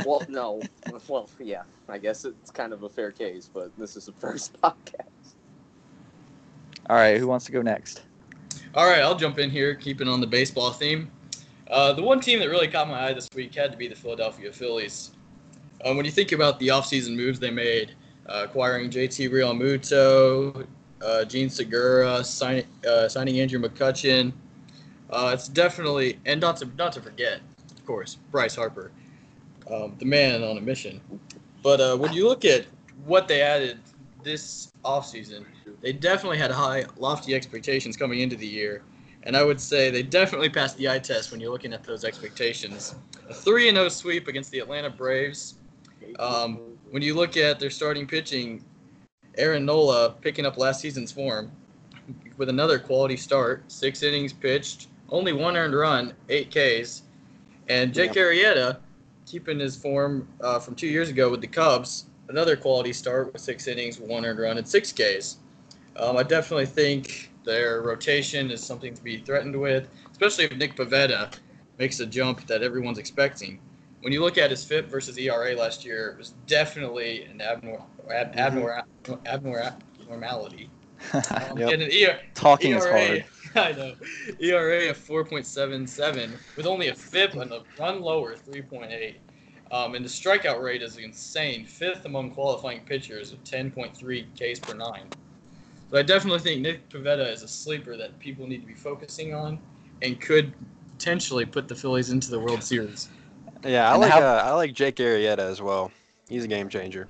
Well, 0.05 0.23
no. 0.29 0.61
Well, 1.09 1.29
yeah. 1.39 1.63
I 1.89 1.99
guess 1.99 2.25
it's 2.25 2.51
kind 2.51 2.73
of 2.73 2.85
a 2.85 2.89
fair 2.89 3.11
case, 3.11 3.51
but 3.53 3.71
this 3.77 3.97
is 3.97 4.07
the 4.07 4.13
first 4.13 4.61
podcast. 4.63 5.35
All 6.89 6.97
right, 6.97 7.19
who 7.19 7.27
wants 7.27 7.45
to 7.47 7.53
go 7.53 7.61
next? 7.61 8.03
All 8.75 8.89
right, 8.89 9.01
I'll 9.01 9.17
jump 9.17 9.39
in 9.39 9.51
here, 9.51 9.75
keeping 9.75 10.09
on 10.09 10.21
the 10.21 10.27
baseball 10.27 10.71
theme. 10.71 11.11
Uh, 11.71 11.93
the 11.93 12.03
one 12.03 12.21
team 12.21 12.39
that 12.41 12.49
really 12.49 12.69
caught 12.69 12.89
my 12.89 13.09
eye 13.09 13.13
this 13.13 13.29
week 13.35 13.55
had 13.55 13.71
to 13.73 13.77
be 13.77 13.89
the 13.89 13.97
Philadelphia 13.97 14.53
Phillies. 14.53 15.13
Um, 15.85 15.97
when 15.97 16.07
you 16.07 16.13
think 16.13 16.33
about 16.33 16.59
the 16.59 16.69
offseason 16.69 17.15
moves 17.15 17.39
they 17.39 17.51
made, 17.51 17.95
uh, 18.27 18.47
acquiring 18.49 18.91
JT 18.91 19.31
Realmuto, 19.31 20.67
uh, 21.05 21.25
Jean 21.25 21.51
Segura, 21.51 22.25
signing, 22.25 22.67
uh, 22.89 23.09
signing 23.09 23.41
Andrew 23.41 23.61
McCutchen, 23.61 24.33
uh, 25.11 25.31
it's 25.35 25.49
definitely, 25.49 26.19
and 26.27 26.40
not 26.40 26.57
to, 26.59 26.69
not 26.77 26.93
to 26.93 27.01
forget, 27.01 27.40
of 27.71 27.85
course, 27.87 28.19
Bryce 28.31 28.55
Harper, 28.55 28.90
um, 29.71 29.95
the 29.99 30.05
man 30.05 30.43
on 30.43 30.59
a 30.59 30.61
mission. 30.61 31.01
But 31.62 31.81
uh, 31.81 31.97
when 31.97 32.12
you 32.12 32.29
look 32.29 32.45
at 32.45 32.67
what 33.05 33.29
they 33.29 33.43
added 33.43 33.79
this 34.23 34.73
offseason, 34.85 35.45
they 35.81 35.93
definitely 35.93 36.38
had 36.38 36.51
high, 36.51 36.85
lofty 36.99 37.35
expectations 37.35 37.97
coming 37.97 38.21
into 38.21 38.37
the 38.37 38.47
year. 38.47 38.83
And 39.25 39.37
I 39.37 39.43
would 39.43 39.61
say 39.61 39.90
they 39.90 40.03
definitely 40.03 40.51
passed 40.51 40.77
the 40.77 40.88
eye 40.88 40.99
test 40.99 41.31
when 41.31 41.40
you're 41.40 41.51
looking 41.51 41.73
at 41.73 41.83
those 41.83 42.05
expectations. 42.05 42.95
A 43.29 43.35
3 43.35 43.71
0 43.71 43.88
sweep 43.88 44.29
against 44.29 44.51
the 44.51 44.59
Atlanta 44.59 44.90
Braves. 44.90 45.55
Um, 46.19 46.61
when 46.90 47.03
you 47.03 47.14
look 47.14 47.37
at 47.38 47.59
their 47.59 47.71
starting 47.71 48.07
pitching, 48.07 48.62
Aaron 49.38 49.64
Nola 49.64 50.14
picking 50.21 50.45
up 50.45 50.59
last 50.59 50.81
season's 50.81 51.11
form 51.11 51.51
with 52.37 52.51
another 52.51 52.79
quality 52.79 53.17
start, 53.17 53.64
six 53.69 54.03
innings 54.03 54.33
pitched, 54.33 54.88
only 55.11 55.33
one 55.33 55.57
earned 55.57 55.75
run, 55.75 56.14
eight 56.29 56.51
Ks. 56.51 57.03
And 57.69 57.95
Jake 57.95 58.12
Arrieta 58.12 58.79
keeping 59.27 59.59
his 59.59 59.77
form 59.77 60.29
uh, 60.40 60.59
from 60.59 60.75
two 60.75 60.87
years 60.87 61.09
ago 61.09 61.31
with 61.31 61.40
the 61.40 61.47
Cubs, 61.47 62.07
another 62.29 62.57
quality 62.57 62.93
start 62.93 63.33
with 63.33 63.40
six 63.40 63.67
innings, 63.69 63.99
one 63.99 64.25
earned 64.25 64.38
run, 64.38 64.59
and 64.59 64.69
six 64.69 64.93
Ks. 64.93 65.38
Um, 65.97 66.17
I 66.17 66.23
definitely 66.23 66.67
think 66.67 67.31
their 67.45 67.83
rotation 67.83 68.51
is 68.51 68.62
something 68.62 68.95
to 68.95 69.03
be 69.03 69.19
threatened 69.19 69.59
with, 69.59 69.88
especially 70.12 70.45
if 70.45 70.57
Nick 70.57 70.77
Pivetta 70.77 71.35
makes 71.79 72.01
a 72.01 72.07
jump 72.07 72.47
that 72.47 72.62
everyone's 72.62 72.99
expecting. 72.99 73.61
When 74.01 74.12
you 74.12 74.21
look 74.21 74.37
at 74.37 74.51
his 74.51 74.62
FIP 74.64 74.88
versus 74.88 75.17
ERA 75.17 75.55
last 75.57 75.85
year, 75.85 76.11
it 76.11 76.19
was 76.19 76.35
definitely 76.47 77.25
an 77.25 77.38
abnor- 77.38 77.83
ab- 78.11 78.35
abnor- 78.37 78.83
abnor- 79.25 79.75
abnormality. 80.01 80.69
Um, 81.12 81.59
Yep. 81.59 81.73
And 81.73 81.83
an 81.83 81.90
ER- 81.90 82.21
Talking 82.35 82.75
is 82.75 82.85
hard. 82.85 83.25
I 83.57 83.73
know. 83.73 83.95
ERA 84.40 84.90
of 84.90 84.99
4.77 84.99 86.33
with 86.57 86.67
only 86.67 86.88
a 86.88 86.95
FIP 86.95 87.35
and 87.35 87.53
a 87.53 87.62
run 87.79 88.01
lower 88.01 88.35
3.8. 88.35 89.14
Um, 89.71 89.95
and 89.95 90.05
the 90.05 90.09
strikeout 90.09 90.62
rate 90.62 90.83
is 90.83 90.99
insane, 90.99 91.64
fifth 91.64 92.05
among 92.05 92.31
qualifying 92.33 92.81
pitchers 92.81 93.33
of 93.33 93.43
10.3 93.45 93.93
Ks 94.35 94.59
per 94.61 94.75
nine. 94.75 95.09
So 95.90 95.99
I 95.99 96.03
definitely 96.03 96.40
think 96.40 96.61
Nick 96.61 96.88
Pivetta 96.88 97.31
is 97.33 97.43
a 97.43 97.49
sleeper 97.49 97.97
that 97.97 98.19
people 98.19 98.47
need 98.47 98.61
to 98.61 98.67
be 98.67 98.75
focusing 98.75 99.35
on 99.35 99.59
and 100.03 100.21
could 100.21 100.53
potentially 100.99 101.45
put 101.45 101.69
the 101.69 101.75
Phillies 101.75 102.11
into 102.11 102.31
the 102.31 102.38
World 102.38 102.62
Series. 102.62 103.09
Yeah, 103.64 103.88
I 103.88 103.93
And 103.93 104.03
like 104.03 104.11
how- 104.11 104.21
uh, 104.21 104.43
I 104.45 104.53
like 104.53 104.73
Jake 104.75 104.97
Arrieta 104.97 105.38
as 105.38 105.62
well. 105.62 105.90
He's 106.29 106.45
a 106.45 106.49
game 106.49 106.69
changer. 106.69 107.09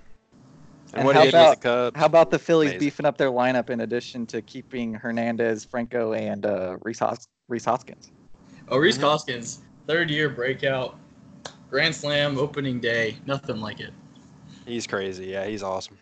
And, 0.94 1.00
And 1.00 1.06
what 1.06 1.16
how 1.16 1.22
he 1.22 1.30
did 1.32 1.34
with 1.34 1.42
about- 1.42 1.60
the 1.60 1.68
Cubs. 1.90 1.98
How 1.98 2.06
about 2.06 2.30
the 2.30 2.38
Phillies 2.38 2.70
Amazing. 2.70 2.78
beefing 2.86 3.06
up 3.06 3.18
their 3.18 3.30
lineup 3.30 3.68
in 3.68 3.80
addition 3.80 4.26
to 4.26 4.40
keeping 4.42 4.94
Hernandez, 4.94 5.64
Franco, 5.64 6.12
and 6.12 6.46
uh, 6.46 6.76
Rhys, 6.82 7.00
Hos- 7.00 7.26
Rhys 7.48 7.64
Hoskins? 7.64 8.12
Oh, 8.68 8.78
Rhys 8.78 8.96
Mhm. 8.96 9.02
Hoskins, 9.02 9.62
third 9.88 10.08
year 10.08 10.28
breakout, 10.28 10.96
grand 11.68 11.96
slam 11.96 12.38
opening 12.38 12.78
day, 12.78 13.16
nothing 13.26 13.60
like 13.60 13.80
it. 13.80 13.92
He's 14.66 14.86
crazy. 14.86 15.26
Yeah, 15.26 15.46
he's 15.46 15.64
awesome. 15.64 15.98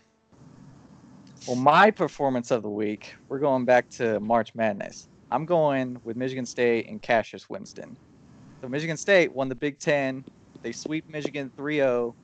Well, 1.47 1.57
my 1.57 1.91
performance 1.91 2.51
of 2.51 2.63
the 2.63 2.71
week, 2.71 3.15
we're 3.29 3.39
going 3.39 3.65
back 3.65 3.89
to 3.93 4.21
March 4.21 4.55
Madness. 4.55 5.09
I'm 5.31 5.47
going 5.47 5.99
with 6.05 6.17
Michigan 6.19 6.45
State 6.45 6.87
and 6.89 7.01
Cassius 7.01 7.49
Winston. 7.49 7.97
So 8.61 8.69
Michigan 8.69 8.99
State 8.99 9.33
won 9.33 9.49
the 9.49 9.55
Big 9.55 9.79
Ten. 9.79 10.23
They 10.61 10.71
sweep 10.71 11.09
Michigan 11.09 11.51
3-0, 11.57 12.15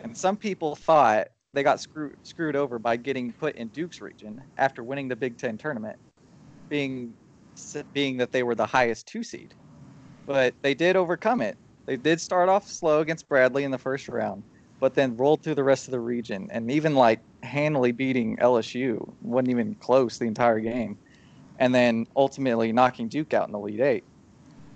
and 0.00 0.16
some 0.16 0.36
people 0.36 0.76
thought 0.76 1.28
they 1.52 1.62
got 1.62 1.80
screwed 1.80 2.16
screwed 2.22 2.56
over 2.56 2.78
by 2.78 2.96
getting 2.96 3.32
put 3.32 3.56
in 3.56 3.68
Duke's 3.68 4.00
region 4.00 4.42
after 4.58 4.82
winning 4.82 5.08
the 5.08 5.16
Big 5.16 5.36
Ten 5.36 5.58
tournament, 5.58 5.98
being 6.68 7.12
being 7.92 8.16
that 8.18 8.32
they 8.32 8.42
were 8.42 8.54
the 8.54 8.66
highest 8.66 9.06
two 9.06 9.22
seed. 9.22 9.54
But 10.26 10.54
they 10.62 10.74
did 10.74 10.96
overcome 10.96 11.40
it. 11.40 11.56
They 11.86 11.96
did 11.96 12.20
start 12.20 12.48
off 12.48 12.68
slow 12.68 13.00
against 13.00 13.28
Bradley 13.28 13.64
in 13.64 13.70
the 13.70 13.78
first 13.78 14.08
round, 14.08 14.42
but 14.78 14.94
then 14.94 15.16
rolled 15.16 15.42
through 15.42 15.56
the 15.56 15.64
rest 15.64 15.88
of 15.88 15.92
the 15.92 16.00
region 16.00 16.48
and 16.52 16.70
even 16.70 16.94
like 16.94 17.20
handily 17.42 17.90
beating 17.90 18.36
LSU. 18.36 19.12
wasn't 19.22 19.48
even 19.48 19.74
close 19.76 20.18
the 20.18 20.26
entire 20.26 20.60
game, 20.60 20.96
and 21.58 21.74
then 21.74 22.06
ultimately 22.16 22.72
knocking 22.72 23.08
Duke 23.08 23.34
out 23.34 23.48
in 23.48 23.52
the 23.52 23.58
lead 23.58 23.80
eight. 23.80 24.04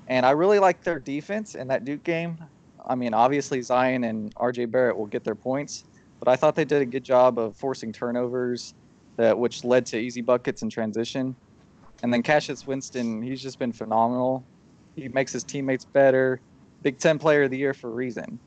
And 0.08 0.26
I 0.26 0.32
really 0.32 0.58
like 0.58 0.82
their 0.82 0.98
defense 0.98 1.54
in 1.54 1.68
that 1.68 1.84
Duke 1.84 2.04
game. 2.04 2.38
I 2.86 2.94
mean, 2.94 3.14
obviously 3.14 3.62
Zion 3.62 4.04
and 4.04 4.34
RJ 4.34 4.70
Barrett 4.70 4.96
will 4.96 5.06
get 5.06 5.24
their 5.24 5.34
points, 5.34 5.84
but 6.18 6.28
I 6.28 6.36
thought 6.36 6.54
they 6.54 6.64
did 6.64 6.82
a 6.82 6.86
good 6.86 7.04
job 7.04 7.38
of 7.38 7.56
forcing 7.56 7.92
turnovers, 7.92 8.74
that 9.16 9.38
which 9.38 9.64
led 9.64 9.86
to 9.86 9.98
easy 9.98 10.20
buckets 10.20 10.62
in 10.62 10.70
transition. 10.70 11.34
And 12.02 12.12
then 12.12 12.22
Cassius 12.22 12.66
Winston, 12.66 13.22
he's 13.22 13.42
just 13.42 13.58
been 13.58 13.72
phenomenal. 13.72 14.44
He 14.96 15.08
makes 15.08 15.32
his 15.32 15.44
teammates 15.44 15.84
better. 15.84 16.40
Big 16.82 16.98
Ten 16.98 17.18
Player 17.18 17.44
of 17.44 17.50
the 17.50 17.56
Year 17.56 17.74
for 17.74 17.88
a 17.88 17.92
reason. 17.92 18.38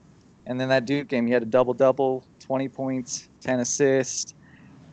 And 0.46 0.60
then 0.60 0.70
that 0.70 0.86
Duke 0.86 1.08
game, 1.08 1.28
he 1.28 1.34
had 1.34 1.44
a 1.44 1.48
double 1.48 1.74
double, 1.74 2.24
20 2.40 2.70
points, 2.70 3.30
10 3.42 3.60
assists, 3.60 4.34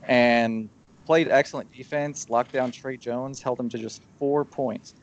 and 0.09 0.69
played 1.07 1.29
excellent 1.29 1.71
defense. 1.73 2.29
Locked 2.29 2.53
down 2.53 2.73
Tre 2.73 2.97
Jones, 2.97 3.41
held 3.41 3.61
him 3.61 3.69
to 3.69 3.79
just 3.79 4.03
four 4.19 4.45
points. 4.45 4.95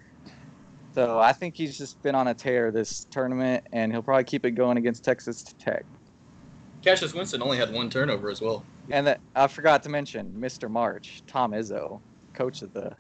So 0.94 1.20
I 1.20 1.32
think 1.32 1.56
he's 1.56 1.78
just 1.78 2.02
been 2.02 2.16
on 2.16 2.28
a 2.28 2.34
tear 2.34 2.70
this 2.70 3.06
tournament, 3.12 3.66
and 3.72 3.92
he'll 3.92 4.02
probably 4.02 4.26
keep 4.26 4.46
it 4.46 4.52
going 4.52 4.78
against 4.78 5.06
Texas 5.06 5.44
Tech. 5.58 5.86
Cassius 6.84 7.14
Winston 7.14 7.42
only 7.42 7.58
had 7.58 7.72
one 7.72 7.90
turnover 7.90 8.30
as 8.30 8.42
well. 8.42 8.66
And 8.90 9.06
that, 9.08 9.20
I 9.36 9.48
forgot 9.48 9.84
to 9.84 9.90
mention 9.90 10.34
Mr. 10.38 10.70
March, 10.70 11.24
Tom 11.28 11.52
Izzo, 11.52 12.02
coach 12.34 12.62
of 12.62 12.74
the 12.74 12.92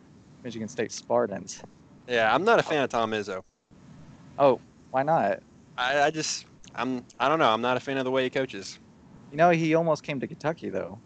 Michigan 0.43 0.67
State 0.67 0.91
Spartans. 0.91 1.61
Yeah, 2.07 2.33
I'm 2.33 2.43
not 2.43 2.59
a 2.59 2.63
fan 2.63 2.83
of 2.83 2.89
Tom 2.89 3.11
Izzo. 3.11 3.41
Oh, 4.37 4.59
why 4.91 5.03
not? 5.03 5.41
I, 5.77 6.03
I 6.03 6.11
just 6.11 6.45
I'm 6.75 7.05
I 7.19 7.27
don't 7.27 7.39
know. 7.39 7.49
I'm 7.49 7.61
not 7.61 7.77
a 7.77 7.79
fan 7.79 7.97
of 7.97 8.05
the 8.05 8.11
way 8.11 8.23
he 8.23 8.29
coaches. 8.29 8.79
You 9.31 9.37
know, 9.37 9.49
he 9.49 9.75
almost 9.75 10.03
came 10.03 10.19
to 10.19 10.27
Kentucky 10.27 10.69
though, 10.69 10.99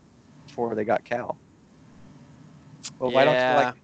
before 0.47 0.75
they 0.75 0.83
got 0.83 1.03
Cal. 1.03 1.37
Well, 2.99 3.11
why 3.11 3.25
don't 3.25 3.35
you 3.35 3.65
like 3.65 3.75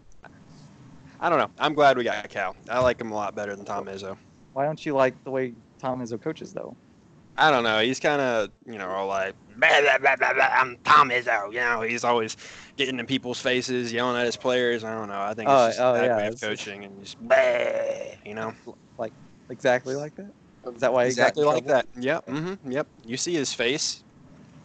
I 1.20 1.30
don't 1.30 1.38
know. 1.38 1.52
I'm 1.60 1.74
glad 1.74 1.98
we 1.98 2.04
got 2.04 2.28
Cal. 2.30 2.56
I 2.70 2.80
like 2.80 3.00
him 3.00 3.12
a 3.12 3.16
lot 3.16 3.36
better 3.36 3.56
than 3.56 3.66
Tom 3.66 3.86
Izzo. 3.86 4.18
why 4.54 4.66
don't 4.66 4.84
you 4.84 4.94
like 4.94 5.22
the 5.24 5.32
way 5.32 5.54
Tom 5.80 6.02
Izzo 6.02 6.20
coaches 6.20 6.54
though? 6.54 6.76
I 7.38 7.50
don't 7.50 7.64
know. 7.64 7.80
He's 7.80 8.00
kind 8.00 8.22
of, 8.22 8.50
you 8.66 8.78
know, 8.78 8.90
all 8.90 9.08
like, 9.08 9.34
blah, 9.58 9.82
blah, 9.82 9.98
blah, 9.98 10.16
blah, 10.16 10.34
blah, 10.34 10.50
I'm 10.52 10.78
Tom 10.84 11.10
Izzo. 11.10 11.52
You 11.54 11.60
know, 11.60 11.82
he's 11.82 12.04
always 12.04 12.36
getting 12.78 13.00
in 13.00 13.06
people's 13.06 13.40
faces, 13.40 13.92
yelling 13.92 14.18
at 14.20 14.26
his 14.26 14.36
players. 14.38 14.84
I 14.84 14.94
don't 14.94 15.08
know. 15.08 15.22
I 15.22 15.34
think 15.34 15.50
it's 15.50 15.62
Oh, 15.62 15.68
just 15.68 15.80
oh, 15.80 15.96
a 15.96 16.00
bad 16.00 16.06
yeah, 16.06 16.18
way 16.18 16.28
of 16.28 16.42
coaching 16.42 16.84
and 16.84 17.04
just, 17.04 17.20
blah, 17.20 17.38
you 18.26 18.36
know, 18.36 18.54
like 18.98 19.14
Exactly 19.50 19.96
like 19.96 20.16
that. 20.16 20.32
Is 20.74 20.82
that 20.82 20.94
why 20.94 21.06
exactly 21.06 21.44
got 21.44 21.56
like 21.56 21.66
that. 21.68 21.86
Yep. 22.00 22.26
Mm-hmm. 22.28 22.72
Yep. 22.72 22.88
You 23.04 23.18
see 23.18 23.34
his 23.34 23.54
face. 23.54 24.04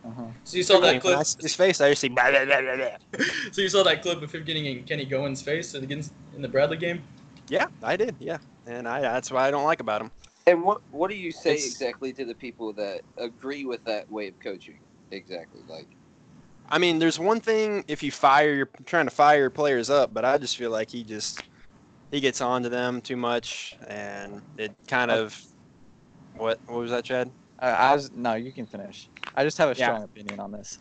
Uh-huh. 0.04 0.22
So 0.44 0.56
you 0.56 0.62
saw 0.62 0.78
that 0.80 0.92
When 0.92 1.00
clip. 1.00 1.18
I 1.18 1.22
see 1.24 1.38
his 1.40 1.54
face, 1.54 1.80
I 1.80 1.90
just 1.90 2.02
see. 2.02 2.08
Blah, 2.08 2.30
blah, 2.30 2.44
blah, 2.44 2.60
blah, 2.60 2.76
blah. 2.76 3.24
so 3.52 3.62
you 3.62 3.68
saw 3.68 3.82
that 3.82 4.02
clip 4.02 4.22
of 4.22 4.30
him 4.32 4.44
getting 4.44 4.66
in 4.66 4.84
Kenny 4.84 5.06
Goins' 5.06 5.42
face 5.42 5.74
against 5.74 6.12
in 6.36 6.42
the 6.42 6.48
Bradley 6.48 6.76
game. 6.76 7.02
Yeah, 7.48 7.66
I 7.82 7.96
did. 7.96 8.14
Yeah, 8.20 8.38
and 8.66 8.86
I 8.86 9.00
that's 9.00 9.30
what 9.32 9.42
I 9.42 9.50
don't 9.50 9.64
like 9.64 9.80
about 9.80 10.02
him. 10.02 10.10
And 10.46 10.62
what 10.62 10.80
what 10.90 11.10
do 11.10 11.16
you 11.16 11.32
say 11.32 11.52
It's- 11.52 11.66
exactly 11.66 12.12
to 12.12 12.24
the 12.24 12.34
people 12.34 12.72
that 12.74 13.02
agree 13.18 13.64
with 13.64 13.84
that 13.84 14.10
way 14.10 14.28
of 14.28 14.38
coaching? 14.40 14.78
Exactly, 15.10 15.60
like 15.68 15.88
I 16.68 16.78
mean, 16.78 16.98
there's 16.98 17.18
one 17.18 17.40
thing 17.40 17.84
if 17.86 18.02
you 18.02 18.10
fire, 18.10 18.52
you're 18.52 18.70
trying 18.86 19.06
to 19.06 19.10
fire 19.14 19.38
your 19.38 19.50
players 19.50 19.88
up, 19.88 20.12
but 20.12 20.24
I 20.24 20.36
just 20.38 20.56
feel 20.56 20.70
like 20.70 20.90
he 20.90 21.04
just 21.04 21.42
he 22.10 22.20
gets 22.20 22.40
on 22.40 22.62
to 22.64 22.68
them 22.68 23.00
too 23.00 23.16
much, 23.16 23.76
and 23.86 24.42
it 24.56 24.72
kind 24.88 25.10
of 25.10 25.40
what 26.36 26.60
what 26.66 26.78
was 26.78 26.90
that, 26.90 27.04
Chad? 27.04 27.30
I, 27.60 27.68
I 27.70 27.94
was 27.94 28.10
no, 28.12 28.34
you 28.34 28.52
can 28.52 28.66
finish. 28.66 29.08
I 29.34 29.44
just 29.44 29.58
have 29.58 29.70
a 29.70 29.74
Yeah. 29.74 29.86
strong 29.86 30.04
opinion 30.04 30.40
on 30.40 30.52
this. 30.52 30.78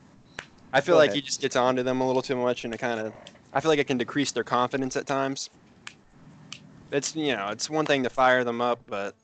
I 0.73 0.81
feel 0.81 0.95
Go 0.95 0.99
like 0.99 1.11
ahead. 1.11 1.15
he 1.17 1.21
just 1.21 1.41
gets 1.41 1.55
on 1.55 1.75
to 1.75 1.83
them 1.83 2.01
a 2.01 2.07
little 2.07 2.21
too 2.21 2.35
much, 2.35 2.65
and 2.65 2.73
it 2.73 2.79
kind 2.79 2.99
of 2.99 3.13
I 3.53 3.61
feel 3.61 3.69
like 3.69 3.79
it 3.79 3.87
can 3.87 3.97
decrease 3.97 4.31
their 4.31 4.43
confidence 4.43 4.95
at 4.95 5.05
times. 5.05 5.49
It's 6.91 7.15
you 7.15 7.35
know 7.35 7.49
it's 7.49 7.69
one 7.69 7.85
thing 7.85 8.03
to 8.03 8.09
fire 8.09 8.43
them 8.43 8.61
up, 8.61 8.79
but 8.87 9.15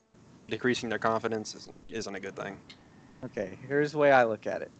decreasing 0.52 0.90
their 0.90 0.98
confidence 0.98 1.54
isn't, 1.54 1.76
isn't 1.88 2.14
a 2.14 2.20
good 2.20 2.36
thing. 2.36 2.58
Okay, 3.24 3.58
here's 3.66 3.92
the 3.92 3.98
way 3.98 4.12
I 4.12 4.24
look 4.24 4.46
at 4.46 4.60
it. 4.60 4.70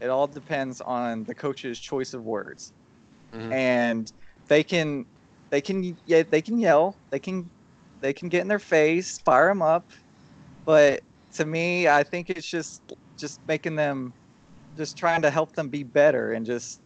It 0.00 0.08
all 0.08 0.26
depends 0.26 0.80
on 0.80 1.24
the 1.24 1.34
coach's 1.34 1.78
choice 1.78 2.14
of 2.14 2.24
words, 2.24 2.72
Mhm. 3.34 3.52
and 3.52 4.12
they 4.48 4.64
can, 4.64 5.04
they 5.50 5.60
can, 5.60 5.96
yeah, 6.06 6.22
they 6.30 6.40
can 6.40 6.58
yell, 6.58 6.96
they 7.10 7.18
can, 7.18 7.50
they 8.00 8.14
can 8.14 8.30
get 8.30 8.40
in 8.40 8.48
their 8.48 8.58
face, 8.58 9.18
fire 9.18 9.48
them 9.48 9.60
up, 9.60 9.90
but 10.64 11.02
to 11.34 11.44
me, 11.44 11.88
I 11.88 12.02
think 12.02 12.30
it's 12.30 12.48
just, 12.48 12.80
just 13.18 13.38
making 13.46 13.76
them, 13.76 14.14
just 14.78 14.96
trying 14.96 15.20
to 15.22 15.30
help 15.30 15.54
them 15.54 15.68
be 15.68 15.82
better, 15.82 16.32
and 16.32 16.46
just, 16.46 16.80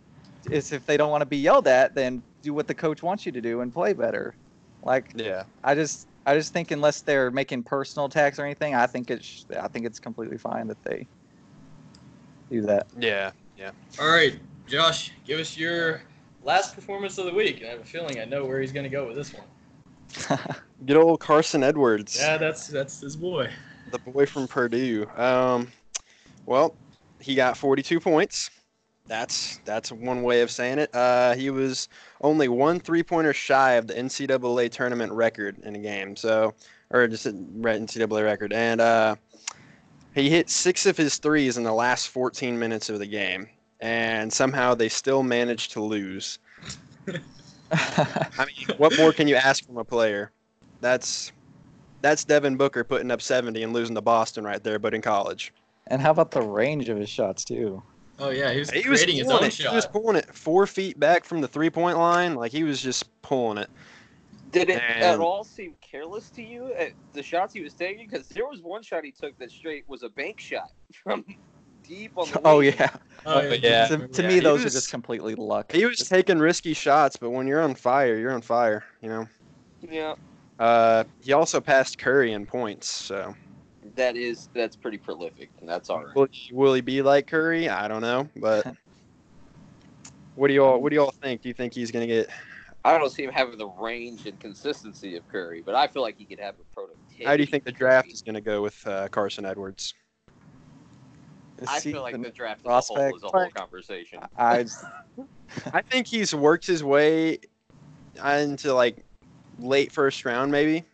it's 0.50 0.72
if 0.72 0.84
they 0.86 0.96
don't 0.96 1.12
want 1.12 1.22
to 1.22 1.26
be 1.26 1.36
yelled 1.36 1.68
at, 1.68 1.94
then 1.94 2.24
do 2.42 2.52
what 2.52 2.66
the 2.66 2.74
coach 2.74 3.04
wants 3.04 3.24
you 3.24 3.30
to 3.30 3.40
do 3.40 3.60
and 3.60 3.72
play 3.72 3.92
better. 3.92 4.34
Like 4.82 5.12
Yeah. 5.14 5.44
I 5.62 5.76
just 5.76 6.08
I 6.24 6.34
just 6.34 6.52
think 6.52 6.70
unless 6.70 7.00
they're 7.00 7.30
making 7.30 7.64
personal 7.64 8.06
attacks 8.06 8.38
or 8.38 8.44
anything, 8.44 8.74
I 8.74 8.86
think 8.86 9.10
it's 9.10 9.46
I 9.60 9.68
think 9.68 9.86
it's 9.86 9.98
completely 9.98 10.38
fine 10.38 10.68
that 10.68 10.82
they 10.84 11.06
do 12.50 12.62
that. 12.62 12.86
Yeah. 12.98 13.32
Yeah. 13.58 13.70
All 14.00 14.10
right, 14.10 14.38
Josh, 14.66 15.12
give 15.26 15.40
us 15.40 15.56
your 15.56 16.02
last 16.42 16.74
performance 16.74 17.18
of 17.18 17.26
the 17.26 17.34
week. 17.34 17.60
And 17.60 17.68
I 17.68 17.70
have 17.72 17.80
a 17.80 17.84
feeling 17.84 18.18
I 18.20 18.24
know 18.24 18.44
where 18.44 18.60
he's 18.60 18.72
going 18.72 18.84
to 18.84 18.90
go 18.90 19.06
with 19.06 19.16
this 19.16 19.32
one. 19.34 20.38
Good 20.86 20.96
old 20.96 21.20
Carson 21.20 21.62
Edwards. 21.62 22.16
Yeah, 22.18 22.38
that's 22.38 22.66
that's 22.66 23.00
his 23.00 23.16
boy. 23.16 23.50
the 23.90 23.98
boy 23.98 24.26
from 24.26 24.46
Purdue. 24.48 25.06
Um, 25.16 25.70
well, 26.46 26.74
he 27.20 27.34
got 27.34 27.56
42 27.56 28.00
points. 28.00 28.50
That's 29.06 29.58
that's 29.64 29.90
one 29.90 30.22
way 30.22 30.42
of 30.42 30.50
saying 30.50 30.78
it. 30.78 30.94
Uh, 30.94 31.34
he 31.34 31.50
was 31.50 31.88
only 32.20 32.48
one 32.48 32.78
three-pointer 32.78 33.32
shy 33.32 33.72
of 33.72 33.86
the 33.86 33.94
NCAA 33.94 34.70
tournament 34.70 35.12
record 35.12 35.58
in 35.64 35.74
a 35.74 35.78
game. 35.78 36.14
So, 36.14 36.54
or 36.90 37.08
just 37.08 37.26
NCAA 37.26 38.24
record, 38.24 38.52
and 38.52 38.80
uh, 38.80 39.16
he 40.14 40.30
hit 40.30 40.48
six 40.48 40.86
of 40.86 40.96
his 40.96 41.18
threes 41.18 41.56
in 41.56 41.64
the 41.64 41.72
last 41.72 42.08
14 42.08 42.58
minutes 42.58 42.88
of 42.90 42.98
the 43.00 43.06
game, 43.06 43.48
and 43.80 44.32
somehow 44.32 44.74
they 44.74 44.88
still 44.88 45.22
managed 45.22 45.72
to 45.72 45.82
lose. 45.82 46.38
I 47.72 48.46
mean, 48.46 48.76
what 48.76 48.96
more 48.98 49.12
can 49.12 49.26
you 49.26 49.36
ask 49.36 49.64
from 49.66 49.78
a 49.78 49.84
player? 49.84 50.30
That's 50.80 51.32
that's 52.02 52.24
Devin 52.24 52.56
Booker 52.56 52.84
putting 52.84 53.10
up 53.10 53.22
70 53.22 53.62
and 53.62 53.72
losing 53.72 53.94
to 53.94 54.00
Boston 54.00 54.44
right 54.44 54.62
there, 54.62 54.78
but 54.78 54.94
in 54.94 55.02
college. 55.02 55.52
and 55.86 56.00
how 56.00 56.10
about 56.10 56.30
the 56.30 56.42
range 56.42 56.88
of 56.88 56.98
his 56.98 57.08
shots 57.08 57.44
too? 57.44 57.82
Oh 58.18 58.30
yeah, 58.30 58.52
he 58.52 58.58
was 58.60 58.70
He 58.70 58.88
was 58.88 59.02
his 59.02 59.22
pulling 59.24 59.32
own 59.42 59.44
it. 59.44 59.54
He 59.54 59.74
was 59.74 59.86
pulling 59.86 60.16
it 60.16 60.34
four 60.34 60.66
feet 60.66 60.98
back 61.00 61.24
from 61.24 61.40
the 61.40 61.48
three-point 61.48 61.98
line, 61.98 62.34
like 62.34 62.52
he 62.52 62.62
was 62.64 62.80
just 62.80 63.04
pulling 63.22 63.58
it. 63.58 63.70
Did 64.50 64.68
it 64.68 64.82
at 64.82 65.18
all 65.18 65.44
seem 65.44 65.74
careless 65.80 66.28
to 66.30 66.42
you 66.42 66.74
at 66.74 66.92
the 67.14 67.22
shots 67.22 67.54
he 67.54 67.62
was 67.62 67.72
taking? 67.72 68.06
Because 68.06 68.28
there 68.28 68.46
was 68.46 68.60
one 68.60 68.82
shot 68.82 69.02
he 69.02 69.10
took 69.10 69.36
that 69.38 69.50
straight 69.50 69.88
was 69.88 70.02
a 70.02 70.10
bank 70.10 70.38
shot 70.38 70.70
from 71.02 71.24
deep 71.88 72.12
on 72.16 72.28
the. 72.30 72.40
Oh 72.44 72.58
wing. 72.58 72.74
yeah. 72.78 72.90
Oh, 73.24 73.40
Yeah. 73.40 73.86
To, 73.88 74.06
to 74.08 74.22
Yeah, 74.22 74.28
me, 74.28 74.40
those 74.40 74.62
was- 74.64 74.74
are 74.74 74.76
just 74.76 74.90
completely 74.90 75.34
luck. 75.34 75.72
He 75.72 75.86
was 75.86 75.98
taking 76.06 76.38
risky 76.38 76.74
shots, 76.74 77.16
but 77.16 77.30
when 77.30 77.46
you're 77.46 77.62
on 77.62 77.74
fire, 77.74 78.18
you're 78.18 78.32
on 78.32 78.42
fire. 78.42 78.84
You 79.00 79.08
know. 79.08 79.28
yeah. 79.80 80.14
Uh, 80.58 81.04
he 81.22 81.32
also 81.32 81.60
passed 81.60 81.98
Curry 81.98 82.32
in 82.32 82.44
points. 82.46 82.86
So 82.88 83.34
That 83.94 84.16
is 84.16 84.48
that's 84.54 84.76
pretty 84.76 84.98
prolific, 84.98 85.50
and 85.60 85.68
that's 85.68 85.90
all 85.90 86.04
right. 86.04 86.14
will 86.14 86.28
he, 86.30 86.54
will 86.54 86.74
he 86.74 86.80
be 86.80 87.02
like 87.02 87.26
Curry? 87.26 87.68
I 87.68 87.88
don't 87.88 88.00
know, 88.00 88.28
but 88.36 88.66
what 90.34 90.48
do 90.48 90.54
y'all 90.54 90.80
what 90.80 90.90
do 90.90 90.96
y'all 90.96 91.14
think? 91.22 91.42
Do 91.42 91.48
you 91.48 91.54
think 91.54 91.74
he's 91.74 91.90
gonna 91.90 92.06
get? 92.06 92.30
I 92.84 92.98
don't 92.98 93.10
see 93.10 93.22
him 93.22 93.30
having 93.30 93.58
the 93.58 93.68
range 93.68 94.26
and 94.26 94.38
consistency 94.40 95.16
of 95.16 95.26
Curry, 95.28 95.62
but 95.64 95.74
I 95.74 95.86
feel 95.86 96.02
like 96.02 96.16
he 96.18 96.24
could 96.24 96.40
have 96.40 96.54
a 96.54 96.74
productivity 96.74 97.24
How 97.24 97.36
do 97.36 97.42
you 97.42 97.46
think 97.46 97.64
the 97.64 97.70
draft 97.70 98.12
is 98.12 98.22
going 98.22 98.34
to 98.34 98.40
go 98.40 98.60
with 98.60 98.84
uh, 98.86 99.06
Carson 99.06 99.44
Edwards? 99.44 99.94
This 101.58 101.70
I 101.70 101.78
feel 101.78 102.02
like 102.02 102.14
season, 102.14 102.22
the 102.22 102.30
draft 102.30 102.62
as 102.62 102.66
a 102.66 102.68
whole 102.68 102.96
prospect, 102.96 103.16
is 103.16 103.22
a 103.22 103.28
whole 103.28 103.50
conversation. 103.50 104.18
I 104.36 104.66
I 105.72 105.82
think 105.82 106.08
he's 106.08 106.34
worked 106.34 106.66
his 106.66 106.82
way 106.82 107.38
into 108.24 108.74
like 108.74 109.04
late 109.60 109.92
first 109.92 110.24
round, 110.24 110.50
maybe. 110.50 110.84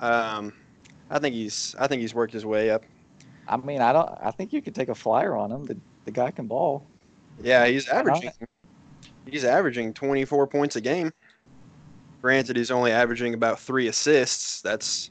Um, 0.00 0.52
I 1.10 1.18
think 1.18 1.34
he's 1.34 1.74
I 1.78 1.86
think 1.86 2.00
he's 2.00 2.14
worked 2.14 2.32
his 2.32 2.44
way 2.44 2.70
up. 2.70 2.84
I 3.46 3.56
mean, 3.56 3.80
I 3.80 3.92
don't. 3.92 4.08
I 4.20 4.30
think 4.30 4.52
you 4.52 4.60
could 4.60 4.74
take 4.74 4.88
a 4.88 4.94
flyer 4.94 5.34
on 5.34 5.50
him. 5.50 5.64
The 5.64 5.76
the 6.04 6.10
guy 6.10 6.30
can 6.30 6.46
ball. 6.46 6.86
Yeah, 7.42 7.66
he's 7.66 7.88
averaging. 7.88 8.32
He's 9.26 9.44
averaging 9.44 9.92
24 9.94 10.46
points 10.46 10.76
a 10.76 10.80
game. 10.80 11.12
Granted, 12.22 12.56
he's 12.56 12.70
only 12.70 12.90
averaging 12.92 13.34
about 13.34 13.60
three 13.60 13.88
assists. 13.88 14.60
That's 14.62 15.10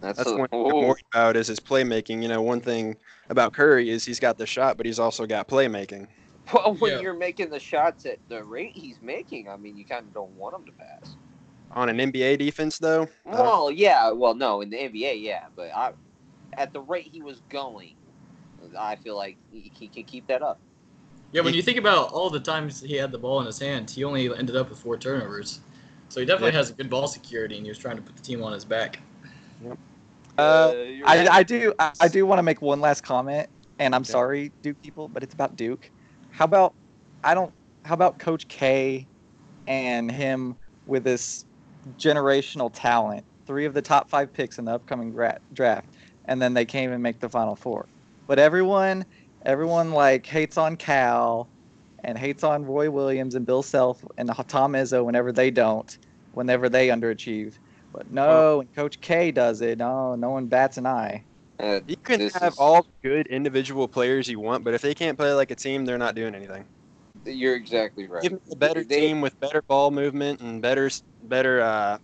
That's, 0.00 0.18
that's 0.18 0.30
a, 0.30 0.36
one 0.36 0.48
thing 0.48 0.60
Ooh. 0.60 0.68
I'm 0.70 0.88
worried 0.88 1.04
about 1.12 1.36
is 1.36 1.46
his 1.46 1.60
playmaking. 1.60 2.22
You 2.22 2.28
know, 2.28 2.42
one 2.42 2.60
thing 2.60 2.96
about 3.28 3.52
Curry 3.52 3.90
is 3.90 4.04
he's 4.04 4.18
got 4.18 4.38
the 4.38 4.46
shot, 4.46 4.76
but 4.76 4.86
he's 4.86 4.98
also 4.98 5.26
got 5.26 5.48
playmaking. 5.48 6.08
Well, 6.52 6.74
when 6.74 6.92
Yeah. 6.92 7.00
you're 7.00 7.14
making 7.14 7.50
the 7.50 7.60
shots 7.60 8.04
at 8.04 8.18
the 8.28 8.42
rate 8.42 8.72
he's 8.74 9.00
making, 9.00 9.48
I 9.48 9.56
mean, 9.56 9.76
you 9.76 9.84
kind 9.84 10.04
of 10.06 10.12
don't 10.12 10.32
want 10.36 10.56
him 10.56 10.64
to 10.66 10.72
pass. 10.72 11.16
On 11.74 11.88
an 11.88 11.98
NBA 11.98 12.38
defense, 12.38 12.78
though, 12.78 13.08
I 13.26 13.30
don't- 13.30 13.38
Well, 13.44 13.70
yeah, 13.70 14.10
well, 14.10 14.34
no, 14.34 14.60
in 14.60 14.70
the 14.70 14.76
NBA, 14.76 15.22
yeah, 15.22 15.44
but 15.56 15.70
I, 15.74 15.92
at 16.56 16.72
the 16.72 16.80
rate 16.80 17.08
he 17.10 17.22
was 17.22 17.40
going, 17.48 17.94
I 18.78 18.96
feel 18.96 19.16
like 19.16 19.38
he, 19.50 19.72
he 19.74 19.88
can 19.88 20.04
keep 20.04 20.26
that 20.26 20.42
up. 20.42 20.60
Yeah, 21.32 21.40
when 21.40 21.54
you 21.54 21.62
think 21.62 21.78
about 21.78 22.12
all 22.12 22.28
the 22.28 22.40
times 22.40 22.80
he 22.80 22.94
had 22.94 23.10
the 23.10 23.18
ball 23.18 23.40
in 23.40 23.46
his 23.46 23.58
hand, 23.58 23.88
he 23.90 24.04
only 24.04 24.26
ended 24.36 24.54
up 24.54 24.68
with 24.68 24.78
four 24.78 24.98
turnovers. 24.98 25.60
So 26.10 26.20
he 26.20 26.26
definitely 26.26 26.52
Yeah. 26.52 26.58
has 26.58 26.70
a 26.70 26.74
good 26.74 26.90
ball 26.90 27.06
security, 27.06 27.56
and 27.56 27.64
he 27.64 27.70
was 27.70 27.78
trying 27.78 27.96
to 27.96 28.02
put 28.02 28.16
the 28.16 28.22
team 28.22 28.42
on 28.42 28.52
his 28.52 28.66
back. 28.66 29.00
Uh, 30.36 30.72
I. 31.06 31.28
I 31.30 31.42
do 31.42 31.72
I, 31.78 31.92
I 32.02 32.08
do 32.08 32.26
want 32.26 32.38
to 32.38 32.42
make 32.42 32.60
one 32.60 32.80
last 32.80 33.02
comment, 33.02 33.48
and 33.78 33.94
I'm 33.94 34.02
Okay. 34.02 34.12
sorry, 34.12 34.52
Duke 34.62 34.80
people, 34.82 35.08
but 35.08 35.22
it's 35.22 35.32
about 35.32 35.56
Duke. 35.56 35.90
How 36.30 36.44
about 36.44 36.74
I 37.24 37.34
don't? 37.34 37.52
How 37.84 37.94
about 37.94 38.18
Coach 38.18 38.46
K 38.48 39.08
and 39.66 40.10
him 40.10 40.56
with 40.86 41.04
this 41.04 41.44
generational 41.98 42.70
talent? 42.72 43.24
Three 43.46 43.64
of 43.64 43.74
the 43.74 43.82
top 43.82 44.08
five 44.08 44.32
picks 44.32 44.58
in 44.58 44.64
the 44.64 44.72
upcoming 44.74 45.10
gra- 45.12 45.40
draft, 45.52 45.88
and 46.26 46.40
then 46.40 46.54
they 46.54 46.64
came 46.64 46.92
and 46.92 47.02
make 47.02 47.20
the 47.20 47.28
Final 47.28 47.56
Four. 47.56 47.86
But 48.26 48.38
everyone, 48.38 49.04
everyone 49.44 49.92
like 49.92 50.24
hates 50.26 50.56
on 50.56 50.76
Cal, 50.76 51.48
and 52.04 52.16
hates 52.18 52.44
on 52.44 52.64
Roy 52.64 52.90
Williams 52.90 53.34
and 53.34 53.46
Bill 53.46 53.62
Self 53.62 54.04
and 54.16 54.30
Tom 54.48 54.72
Izzo 54.72 55.04
whenever 55.04 55.32
they 55.32 55.50
don't, 55.50 55.96
whenever 56.32 56.68
they 56.68 56.88
underachieve. 56.88 57.54
But 57.92 58.10
no, 58.10 58.58
when 58.58 58.68
Coach 58.68 59.00
K 59.00 59.30
does 59.30 59.60
it, 59.60 59.78
no, 59.78 60.14
no 60.14 60.30
one 60.30 60.46
bats 60.46 60.78
an 60.78 60.86
eye. 60.86 61.22
Uh, 61.60 61.80
you 61.86 61.96
can 61.96 62.20
have 62.30 62.52
is- 62.54 62.58
all 62.58 62.86
good 63.02 63.26
individual 63.28 63.86
players 63.86 64.28
you 64.28 64.40
want, 64.40 64.64
but 64.64 64.74
if 64.74 64.82
they 64.82 64.94
can't 64.94 65.16
play 65.18 65.32
like 65.32 65.50
a 65.50 65.54
team, 65.54 65.84
they're 65.84 65.98
not 65.98 66.14
doing 66.14 66.34
anything. 66.34 66.64
you're 67.24 67.54
exactly 67.54 68.06
right. 68.08 68.22
Give 68.22 68.32
me 68.32 68.38
a 68.50 68.56
better 68.56 68.82
They- 68.82 69.00
team 69.00 69.20
with 69.20 69.38
better 69.38 69.62
ball 69.62 69.90
movement 69.92 70.40
and 70.40 70.60
better, 70.60 70.86
s- 70.86 71.02
better. 71.28 71.60
Uh, 71.60 71.98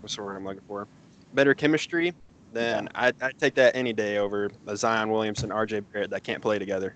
what's 0.00 0.16
the 0.16 0.22
word 0.22 0.36
I'm 0.36 0.44
looking 0.44 0.62
for? 0.66 0.86
Better 1.34 1.54
chemistry. 1.54 2.14
Then 2.52 2.88
I'd, 2.94 3.20
I'd 3.22 3.38
take 3.38 3.54
that 3.54 3.74
any 3.74 3.92
day 3.92 4.18
over 4.18 4.50
a 4.66 4.76
Zion 4.76 5.10
Williamson, 5.10 5.50
R.J. 5.50 5.80
Barrett 5.80 6.10
that 6.10 6.22
can't 6.22 6.42
play 6.42 6.58
together. 6.58 6.94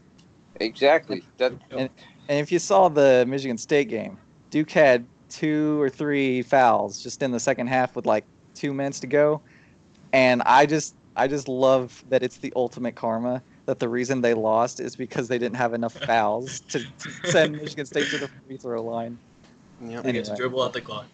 Exactly. 0.60 1.22
That, 1.38 1.52
And 1.70 1.90
if 2.28 2.52
you 2.52 2.58
saw 2.58 2.88
the 2.88 3.24
Michigan 3.26 3.56
State 3.56 3.88
game, 3.88 4.18
Duke 4.50 4.70
had 4.70 5.06
two 5.28 5.80
or 5.80 5.88
three 5.88 6.42
fouls 6.42 7.02
just 7.02 7.22
in 7.22 7.30
the 7.30 7.40
second 7.40 7.66
half 7.68 7.96
with 7.96 8.06
like 8.06 8.24
two 8.54 8.72
minutes 8.72 9.00
to 9.00 9.06
go, 9.06 9.40
and 10.12 10.42
I 10.42 10.66
just 10.66 10.94
I 11.16 11.26
just 11.26 11.48
love 11.48 12.04
that 12.08 12.22
it's 12.22 12.38
the 12.38 12.52
ultimate 12.56 12.94
karma 12.94 13.42
that 13.66 13.78
the 13.78 13.88
reason 13.88 14.20
they 14.20 14.34
lost 14.34 14.80
is 14.80 14.94
because 14.94 15.28
they 15.28 15.38
didn't 15.38 15.56
have 15.56 15.74
enough 15.74 15.94
fouls 15.94 16.60
to, 16.60 16.78
to 16.78 17.10
send 17.24 17.56
Michigan 17.56 17.86
State 17.86 18.08
to 18.10 18.18
the 18.18 18.28
free 18.28 18.56
throw 18.56 18.82
line. 18.82 19.18
Yep. 19.84 20.04
They 20.04 20.12
get 20.12 20.24
to 20.26 20.36
dribble 20.36 20.62
out 20.62 20.72
the 20.72 20.80
clock. 20.80 21.06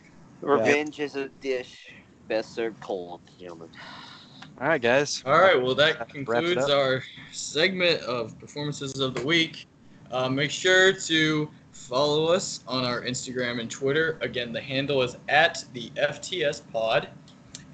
Revenge 0.43 1.01
is 1.01 1.17
a 1.17 1.29
dish 1.41 1.93
best 2.29 2.55
served 2.55 2.81
cold, 2.81 3.21
gentlemen. 3.39 3.69
All 4.61 4.69
right, 4.69 4.81
guys. 4.81 5.23
All 5.27 5.39
right, 5.39 5.61
well, 5.61 5.75
that 5.75 6.09
concludes 6.09 6.69
our 6.71 7.03
segment 7.33 8.01
of 8.03 8.39
performances 8.39 8.99
of 9.01 9.15
the 9.15 9.27
week. 9.27 9.67
Uh, 10.11 10.29
make 10.29 10.51
sure 10.51 10.93
to 10.93 11.51
follow 11.73 12.27
us 12.27 12.63
on 12.69 12.85
our 12.85 13.03
Instagram 13.03 13.61
and 13.61 13.71
Twitter. 13.71 14.19
Again, 14.21 14.53
the 14.53 14.61
handle 14.61 15.03
is 15.03 15.17
at 15.29 15.65
the 15.73 15.91
FTS 15.97 16.63
Pod. 16.71 17.09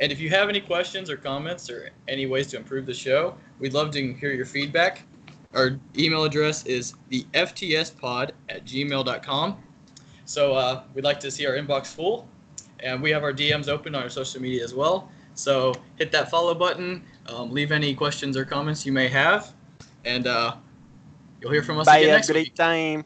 And 0.01 0.13
if 0.13 0.21
you 0.21 0.31
have 0.31 0.49
any 0.49 0.61
questions 0.61 1.11
or 1.11 1.17
comments 1.17 1.69
or 1.69 1.91
any 2.07 2.27
ways 2.27 2.47
to 2.49 2.57
improve 2.57 2.87
the 2.87 2.95
show, 2.95 3.37
we'd 3.59 3.75
love 3.75 3.91
to 3.93 4.15
hear 4.15 4.33
your 4.33 4.47
feedback. 4.47 5.03
Our 5.55 5.79
email 5.97 6.25
address 6.25 6.65
is 6.67 6.95
the 7.09 7.25
FTS 7.35 7.99
Pod 7.99 8.33
at 8.49 8.65
gmail.com. 8.65 9.63
So 10.25 10.55
uh, 10.55 10.85
we'd 10.95 11.05
like 11.05 11.21
to 11.21 11.31
see 11.31 11.47
our 11.47 11.55
inbox 11.55 11.87
full. 11.87 12.29
And 12.81 13.03
we 13.03 13.11
have 13.11 13.23
our 13.23 13.33
DMs 13.33 13.69
open 13.69 13.95
on 13.95 14.03
our 14.03 14.09
social 14.09 14.41
media 14.41 14.63
as 14.65 14.75
well. 14.75 15.11
So 15.35 15.75
hit 15.97 16.11
that 16.13 16.31
follow 16.31 16.55
button. 16.55 17.03
Um, 17.27 17.53
leave 17.53 17.73
any 17.73 17.95
questions 17.95 18.37
or 18.37 18.45
comments 18.45 18.85
you 18.85 18.93
may 18.93 19.09
have. 19.09 19.53
And 20.05 20.27
uh, 20.27 20.57
you'll 21.41 21.53
hear 21.53 21.63
from 21.63 21.79
us 21.79 21.87
Bye. 21.87 21.99
again 21.99 22.21
Have 22.21 22.29
a 22.29 22.33
great 22.33 22.57
time. 22.57 23.05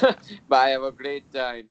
Bye. 0.48 0.70
Have 0.70 0.82
a 0.82 0.92
great 0.92 1.32
time. 1.32 1.68